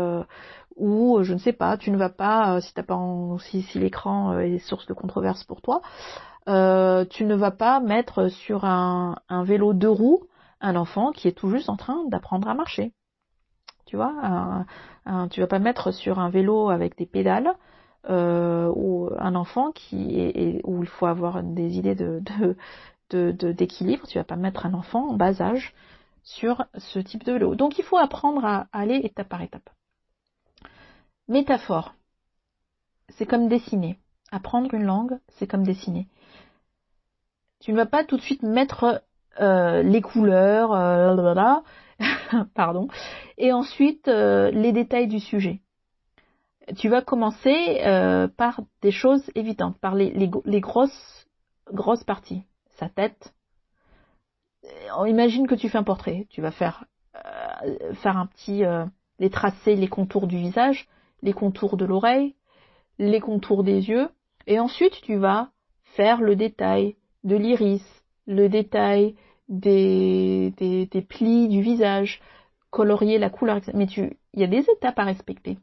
ou 0.77 1.23
je 1.23 1.35
ne 1.35 1.39
sais 1.39 1.53
pas, 1.53 1.77
tu 1.77 1.91
ne 1.91 1.99
vas 1.99 2.09
pas, 2.09 2.61
si 2.63 2.73
t'as 2.73 2.83
pas 2.83 2.99
si, 3.39 3.79
l'écran 3.79 4.39
est 4.39 4.59
source 4.59 4.87
de 4.87 4.95
controverse 4.95 5.45
pour 5.45 5.61
toi, 5.61 5.83
euh, 6.49 7.05
tu 7.05 7.25
ne 7.25 7.35
vas 7.35 7.51
pas 7.53 7.81
mettre 7.81 8.29
sur 8.29 8.65
un, 8.65 9.17
vélo 9.45 9.75
deux 9.75 9.91
roues 9.91 10.25
un 10.61 10.77
enfant 10.77 11.11
qui 11.11 11.27
est 11.27 11.33
tout 11.33 11.51
juste 11.51 11.69
en 11.69 11.77
train 11.77 12.05
d'apprendre 12.09 12.49
à 12.49 12.55
marcher. 12.55 12.93
Tu 13.87 13.97
vois, 13.97 14.65
un, 15.05 15.29
tu 15.29 15.41
vas 15.41 15.49
pas 15.49 15.59
mettre 15.59 15.91
sur 15.91 16.19
un 16.21 16.31
vélo 16.31 16.71
avec 16.71 16.97
des 16.97 17.07
pédales 17.07 17.53
euh, 18.11 18.73
ou 18.75 19.11
un 19.19 19.35
enfant 19.35 19.73
qui 19.73 20.21
est, 20.21 20.61
où 20.65 20.83
il 20.83 20.89
faut 20.89 21.07
avoir 21.07 21.43
des 21.43 21.79
idées 21.79 21.95
de, 21.95 22.23
d'équilibre. 23.53 24.07
Tu 24.09 24.19
vas 24.19 24.25
pas 24.25 24.37
mettre 24.37 24.67
un 24.67 24.75
enfant 24.75 25.11
en 25.11 25.15
bas 25.15 25.41
âge 25.41 25.75
sur 26.23 26.65
ce 26.77 26.99
type 26.99 27.25
de 27.25 27.33
vélo. 27.33 27.55
Donc 27.55 27.79
il 27.79 27.85
faut 27.85 27.99
apprendre 27.99 28.45
à 28.45 28.67
aller 28.73 28.97
étape 28.97 29.29
par 29.29 29.43
étape. 29.43 29.71
Métaphore. 31.29 31.95
C'est 33.11 33.27
comme 33.27 33.49
dessiner. 33.49 33.99
Apprendre 34.31 34.73
une 34.75 34.85
langue, 34.85 35.19
c'est 35.29 35.47
comme 35.47 35.65
dessiner 35.65 36.09
tu 37.63 37.73
ne 37.73 37.77
vas 37.77 37.87
pas 37.87 38.05
tout 38.05 38.17
de 38.17 38.23
suite 38.23 38.43
mettre 38.43 39.03
euh, 39.41 39.83
les 39.83 40.03
couleurs, 40.03 40.73
euh, 40.73 41.61
pardon, 42.55 42.89
et 43.39 43.53
ensuite 43.53 44.09
euh, 44.09 44.51
les 44.51 44.73
détails 44.73 45.07
du 45.07 45.21
sujet. 45.21 45.61
Tu 46.77 46.89
vas 46.89 47.03
commencer 47.03 47.81
par 48.37 48.61
des 48.83 48.93
choses 48.93 49.31
évidentes, 49.35 49.79
par 49.79 49.95
les, 49.95 50.11
les, 50.45 50.61
grosses, 50.61 51.27
grosses 51.73 52.05
parties. 52.05 52.43
Sa 52.77 52.89
tête. 52.89 53.35
Imagine 55.07 55.47
que 55.47 55.55
tu 55.55 55.69
fais 55.69 55.79
un 55.79 55.83
portrait. 55.83 56.27
Tu 56.31 56.41
vas 56.41 56.53
faire, 56.53 56.85
faire 57.95 58.17
un 58.17 58.27
petit, 58.27 58.63
les 59.19 59.31
tracer 59.31 59.77
les 59.77 59.89
contours 59.89 60.27
du 60.27 60.37
visage, 60.37 60.89
les 61.23 61.33
contours 61.33 61.77
de 61.77 61.85
l'oreille, 61.85 62.35
les 62.99 63.21
contours 63.21 63.65
des 63.65 63.89
yeux, 63.89 64.09
et 64.47 64.61
ensuite 64.61 65.01
tu 65.03 65.17
vas 65.17 65.51
faire 65.97 66.21
le 66.21 66.37
détail 66.37 66.97
de 67.25 67.37
l'iris, 67.37 67.85
le 68.27 68.49
détail 68.49 69.15
des, 69.49 70.53
des, 70.59 71.03
plis 71.03 71.49
du 71.49 71.63
visage, 71.63 72.21
colorier 72.71 73.19
la 73.19 73.31
couleur, 73.31 73.61
mais 73.75 73.87
tu, 73.87 74.17
il 74.35 74.41
y 74.41 74.45
a 74.45 74.49
des 74.49 74.65
étapes 74.71 74.99
à 74.99 75.05
respecter. 75.05 75.59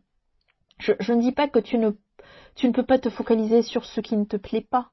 Je, 0.79 1.13
ne 1.13 1.21
dis 1.21 1.31
pas 1.31 1.47
que 1.47 1.59
tu 1.59 1.77
ne, 1.77 1.91
tu 2.55 2.67
ne 2.67 2.73
peux 2.73 2.85
pas 2.85 2.99
te 2.99 3.09
focaliser 3.09 3.61
sur 3.61 3.85
ce 3.85 4.01
qui 4.01 4.15
ne 4.17 4.25
te 4.25 4.37
plaît 4.37 4.65
pas. 4.69 4.91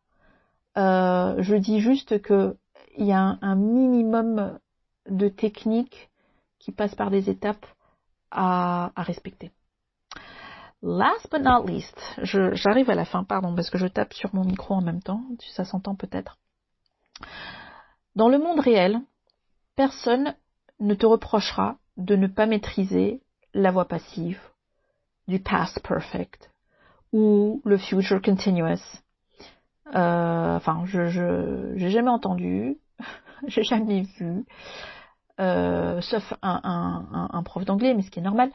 Euh, 0.77 1.37
je 1.39 1.55
dis 1.57 1.81
juste 1.81 2.21
que 2.21 2.57
il 2.97 3.07
y 3.07 3.13
a 3.13 3.39
un, 3.41 3.57
minimum 3.57 4.59
de 5.09 5.29
techniques 5.29 6.11
qui 6.59 6.73
passent 6.73 6.95
par 6.95 7.11
des 7.11 7.31
étapes 7.31 7.67
à, 8.31 8.93
à 8.97 9.03
respecter. 9.03 9.53
Last 10.83 11.29
but 11.31 11.43
not 11.43 11.67
least, 11.67 11.99
j'arrive 12.23 12.91
à 12.91 12.95
la 12.95 13.05
fin, 13.05 13.25
pardon, 13.25 13.55
parce 13.55 13.71
que 13.71 13.79
je 13.79 13.87
tape 13.87 14.13
sur 14.13 14.35
mon 14.35 14.45
micro 14.45 14.75
en 14.75 14.83
même 14.83 15.03
temps, 15.03 15.23
ça 15.55 15.65
s'entend 15.65 15.95
peut-être. 15.95 16.39
Dans 18.15 18.29
le 18.29 18.39
monde 18.39 18.61
réel, 18.61 19.01
personne 19.75 20.35
ne 20.81 20.95
te 20.95 21.07
reprochera 21.07 21.79
de 21.97 22.17
ne 22.17 22.27
pas 22.27 22.47
maîtriser 22.47 23.23
la 23.55 23.71
voix 23.71 23.87
passive, 23.87 24.41
du 25.29 25.41
past 25.41 25.81
perfect 25.87 26.51
ou 27.13 27.63
le 27.65 27.79
future 27.79 28.21
continuous. 28.21 29.01
Euh, 29.95 30.57
enfin, 30.57 30.83
je, 30.87 31.07
je 31.07 31.73
j'ai 31.77 31.91
jamais 31.91 32.11
entendu, 32.11 32.79
j'ai 33.47 33.63
jamais 33.63 34.03
vu, 34.19 34.45
euh, 35.41 36.01
sauf 36.01 36.35
un, 36.43 37.29
un, 37.33 37.43
prof 37.43 37.65
d'anglais, 37.65 37.95
mais 37.95 38.03
ce 38.03 38.11
qui 38.11 38.19
est 38.19 38.23
normal, 38.23 38.51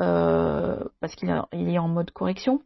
euh, 0.00 0.84
parce 1.00 1.14
qu'il 1.14 1.42
il 1.52 1.68
est 1.68 1.78
en 1.78 1.88
mode 1.88 2.10
correction. 2.10 2.62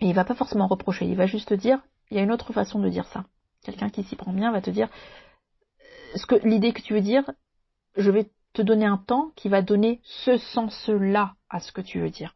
Et 0.00 0.08
il 0.08 0.14
va 0.14 0.24
pas 0.24 0.34
forcément 0.34 0.66
reprocher, 0.66 1.06
il 1.06 1.16
va 1.16 1.26
juste 1.26 1.54
dire, 1.54 1.78
il 2.10 2.18
y 2.18 2.20
a 2.20 2.22
une 2.22 2.32
autre 2.32 2.52
façon 2.52 2.78
de 2.80 2.88
dire 2.90 3.06
ça 3.06 3.24
quelqu'un 3.66 3.90
qui 3.90 4.04
s'y 4.04 4.14
prend 4.14 4.32
bien 4.32 4.52
va 4.52 4.60
te 4.60 4.70
dire 4.70 4.88
ce 6.14 6.24
que 6.24 6.36
l'idée 6.46 6.72
que 6.72 6.80
tu 6.80 6.94
veux 6.94 7.00
dire, 7.00 7.28
je 7.96 8.10
vais 8.10 8.30
te 8.52 8.62
donner 8.62 8.86
un 8.86 8.96
temps 8.96 9.32
qui 9.34 9.48
va 9.48 9.60
donner 9.60 10.00
ce 10.04 10.38
sens-là 10.38 11.34
à 11.50 11.60
ce 11.60 11.72
que 11.72 11.80
tu 11.80 12.00
veux 12.00 12.10
dire. 12.10 12.34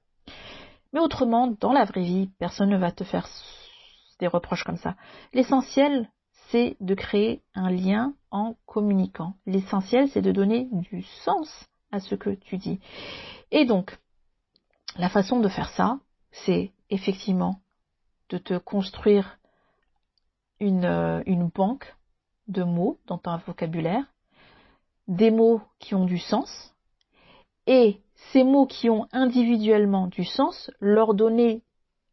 Mais 0.93 1.01
autrement, 1.01 1.49
dans 1.61 1.73
la 1.73 1.85
vraie 1.85 2.03
vie, 2.03 2.31
personne 2.39 2.71
ne 2.71 2.77
va 2.77 2.91
te 2.91 3.05
faire 3.05 3.29
des 4.19 4.27
reproches 4.27 4.65
comme 4.65 4.77
ça. 4.77 4.97
L'essentiel, 5.33 6.11
c'est 6.51 6.77
de 6.81 6.95
créer 6.95 7.43
un 7.55 7.71
lien 7.71 8.15
en 8.31 8.57
communiquant. 8.67 9.35
L'essentiel, 9.47 10.09
c'est 10.09 10.23
de 10.23 10.33
donner 10.33 10.69
du 10.73 11.03
sens 11.25 11.49
à 11.93 12.01
ce 12.01 12.15
que 12.15 12.31
tu 12.31 12.59
dis. 12.59 12.81
Et 13.51 13.65
donc, 13.65 13.99
la 14.97 15.09
façon 15.09 15.41
de 15.41 15.49
faire 15.49 15.71
ça, 15.71 15.99
c'est 16.33 16.73
effectivement 16.91 17.61
de 18.29 18.39
te 18.39 18.59
construire 18.59 19.39
euh, 20.63 21.23
une, 21.27 21.49
banque 21.49 21.97
de 22.49 22.63
mots 22.63 22.99
dans 23.07 23.19
ton 23.19 23.37
vocabulaire, 23.39 24.05
des 25.09 25.31
mots 25.31 25.63
qui 25.79 25.95
ont 25.95 26.05
du 26.05 26.19
sens, 26.19 26.75
et 27.67 28.01
ces 28.33 28.45
mots 28.45 28.67
qui 28.67 28.91
ont 28.91 29.07
individuellement 29.13 30.07
du 30.07 30.25
sens, 30.25 30.71
leur 30.81 31.15
donner 31.15 31.63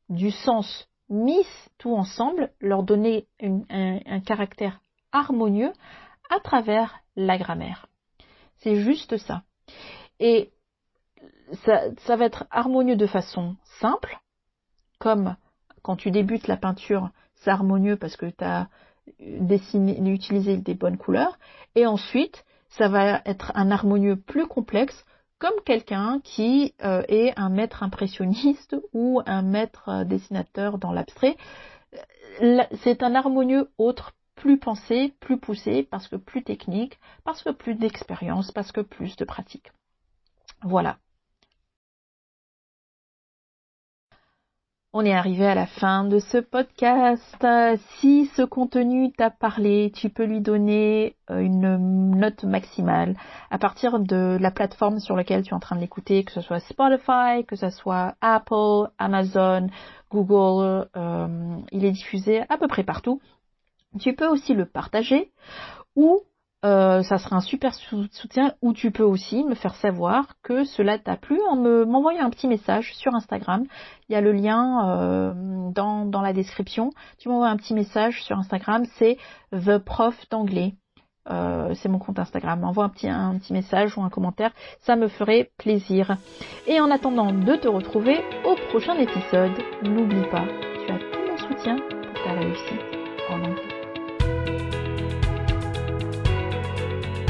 du 0.09 0.31
sens 0.31 0.87
mis 1.09 1.45
tout 1.77 1.95
ensemble, 1.95 2.51
leur 2.59 2.83
donner 2.83 3.27
un, 3.41 4.19
caractère 4.21 4.81
harmonieux 5.11 5.71
à 6.29 6.39
travers 6.39 6.99
la 7.15 7.37
grammaire. 7.37 7.87
C'est 8.57 8.75
juste 8.75 9.17
ça. 9.17 9.43
Et 10.19 10.51
ça, 11.65 11.81
ça 11.99 12.15
va 12.15 12.25
être 12.25 12.45
harmonieux 12.51 12.95
de 12.95 13.07
façon 13.07 13.55
simple, 13.79 14.19
comme 14.99 15.35
quand 15.81 15.95
tu 15.95 16.11
débutes 16.11 16.47
la 16.47 16.57
peinture, 16.57 17.09
c'est 17.35 17.51
harmonieux 17.51 17.95
parce 17.95 18.17
que 18.17 18.25
tu 18.25 18.43
as 18.43 18.67
dessiné, 19.19 19.97
utilisé 20.11 20.57
des 20.57 20.73
bonnes 20.73 20.97
couleurs. 20.97 21.37
Et 21.75 21.85
ensuite, 21.85 22.43
ça 22.69 22.89
va 22.89 23.21
être 23.25 23.51
un 23.55 23.71
harmonieux 23.71 24.17
plus 24.17 24.47
complexe, 24.47 25.05
comme 25.39 25.59
quelqu'un 25.65 26.19
qui 26.23 26.73
euh, 26.83 27.03
est 27.07 27.37
un 27.37 27.49
maître 27.49 27.83
impressionniste 27.83 28.75
ou 28.93 29.21
un 29.25 29.41
maître 29.41 29.89
euh, 29.89 30.03
dessinateur 30.03 30.77
dans 30.77 30.91
l'abstrait. 30.91 31.37
C'est 32.83 33.01
un 33.01 33.15
harmonieux 33.15 33.71
autre, 33.77 34.13
plus 34.35 34.59
pensé, 34.59 35.15
plus 35.19 35.39
poussé, 35.39 35.87
parce 35.89 36.07
que 36.07 36.15
plus 36.15 36.43
technique, 36.43 36.99
parce 37.23 37.41
que 37.41 37.49
plus 37.49 37.73
d'expérience, 37.73 38.51
parce 38.51 38.71
que 38.71 38.81
plus 38.81 39.15
de 39.15 39.25
pratique. 39.25 39.71
Voilà. 40.61 40.97
On 44.99 45.05
est 45.05 45.13
arrivé 45.13 45.45
à 45.45 45.53
la 45.53 45.67
fin 45.67 46.05
de 46.05 46.17
ce 46.17 46.39
podcast. 46.39 47.45
Si 47.99 48.25
ce 48.35 48.41
contenu 48.41 49.11
t'a 49.11 49.29
parlé, 49.29 49.91
tu 49.93 50.09
peux 50.09 50.23
lui 50.23 50.41
donner 50.41 51.15
euh, 51.29 51.37
une 51.37 52.15
note 52.17 52.43
maximale 52.45 53.15
à 53.51 53.59
partir 53.59 53.99
de 53.99 54.39
la 54.41 54.49
plateforme 54.49 54.99
sur 54.99 55.15
laquelle 55.15 55.43
tu 55.43 55.51
es 55.51 55.53
en 55.53 55.59
train 55.59 55.75
de 55.75 55.81
l'écouter, 55.81 56.23
que 56.23 56.31
ce 56.31 56.41
soit 56.41 56.59
Spotify, 56.61 57.45
que 57.47 57.55
ce 57.55 57.69
soit 57.69 58.15
Apple, 58.21 58.89
Amazon, 58.97 59.67
Google. 60.09 60.89
Euh, 60.95 61.57
il 61.71 61.85
est 61.85 61.91
diffusé 61.91 62.41
à 62.49 62.57
peu 62.57 62.67
près 62.67 62.83
partout. 62.83 63.21
Tu 63.99 64.15
peux 64.15 64.27
aussi 64.27 64.55
le 64.55 64.65
partager 64.65 65.31
ou 65.95 66.23
euh, 66.67 67.01
ça 67.03 67.17
sera 67.17 67.37
un 67.37 67.41
super 67.41 67.73
soutien 67.73 68.53
où 68.61 68.73
tu 68.73 68.91
peux 68.91 69.03
aussi 69.03 69.45
me 69.45 69.55
faire 69.55 69.75
savoir 69.75 70.25
que 70.43 70.65
cela 70.65 70.99
t'a 70.99 71.15
plu 71.15 71.39
en 71.49 71.55
m'envoyant 71.85 72.25
un 72.25 72.29
petit 72.29 72.47
message 72.47 72.93
sur 72.95 73.15
Instagram. 73.15 73.63
Il 74.09 74.13
y 74.13 74.15
a 74.15 74.21
le 74.21 74.33
lien 74.33 74.89
euh, 74.89 75.33
dans, 75.71 76.05
dans, 76.05 76.21
la 76.21 76.33
description. 76.33 76.89
Tu 77.19 77.29
m'envoies 77.29 77.47
un 77.47 77.55
petit 77.55 77.73
message 77.73 78.21
sur 78.23 78.37
Instagram, 78.37 78.83
c'est 78.97 79.17
The 79.53 79.77
Prof 79.77 80.15
d'anglais. 80.29 80.73
Euh, 81.29 81.73
c'est 81.75 81.89
mon 81.89 81.99
compte 81.99 82.19
Instagram. 82.19 82.63
Envoie 82.65 82.85
un 82.85 82.89
petit, 82.89 83.07
un 83.07 83.37
petit 83.37 83.53
message 83.53 83.97
ou 83.97 84.01
un 84.01 84.09
commentaire, 84.09 84.51
ça 84.81 84.97
me 84.97 85.07
ferait 85.07 85.51
plaisir. 85.57 86.17
Et 86.67 86.81
en 86.81 86.91
attendant 86.91 87.31
de 87.31 87.55
te 87.55 87.67
retrouver 87.67 88.19
au 88.45 88.55
prochain 88.69 88.95
épisode, 88.97 89.57
n'oublie 89.83 90.27
pas, 90.31 90.45
tu 90.85 90.91
as 90.91 90.99
tout 90.99 91.19
mon 91.29 91.37
soutien 91.37 91.77
pour 91.77 92.23
ta 92.23 92.33
réussite 92.33 92.81
en 93.29 93.35
anglais. 93.35 93.76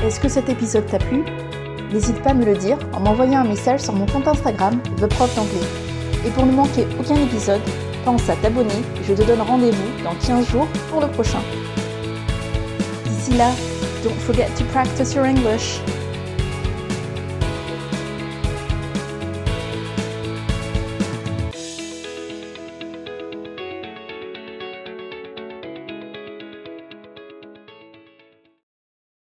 Est-ce 0.03 0.19
que 0.19 0.29
cet 0.29 0.47
épisode 0.47 0.85
t'a 0.85 0.99
plu? 0.99 1.23
N'hésite 1.91 2.21
pas 2.21 2.29
à 2.29 2.33
me 2.33 2.45
le 2.45 2.55
dire 2.55 2.77
en 2.93 2.99
m'envoyant 2.99 3.41
un 3.41 3.47
message 3.47 3.81
sur 3.81 3.93
mon 3.93 4.05
compte 4.05 4.27
Instagram, 4.27 4.79
The 4.97 5.07
Prof. 5.07 5.37
Et 6.25 6.29
pour 6.29 6.45
ne 6.45 6.51
manquer 6.51 6.85
aucun 6.99 7.15
épisode, 7.15 7.61
pense 8.05 8.29
à 8.29 8.35
t'abonner 8.35 8.83
je 9.03 9.13
te 9.13 9.23
donne 9.23 9.41
rendez-vous 9.41 10.03
dans 10.03 10.13
15 10.25 10.49
jours 10.49 10.67
pour 10.91 11.01
le 11.01 11.07
prochain. 11.07 11.41
D'ici 13.05 13.31
là, 13.37 13.49
don't 14.03 14.13
forget 14.19 14.47
to 14.57 14.63
practice 14.65 15.15
your 15.15 15.25
English. 15.25 15.81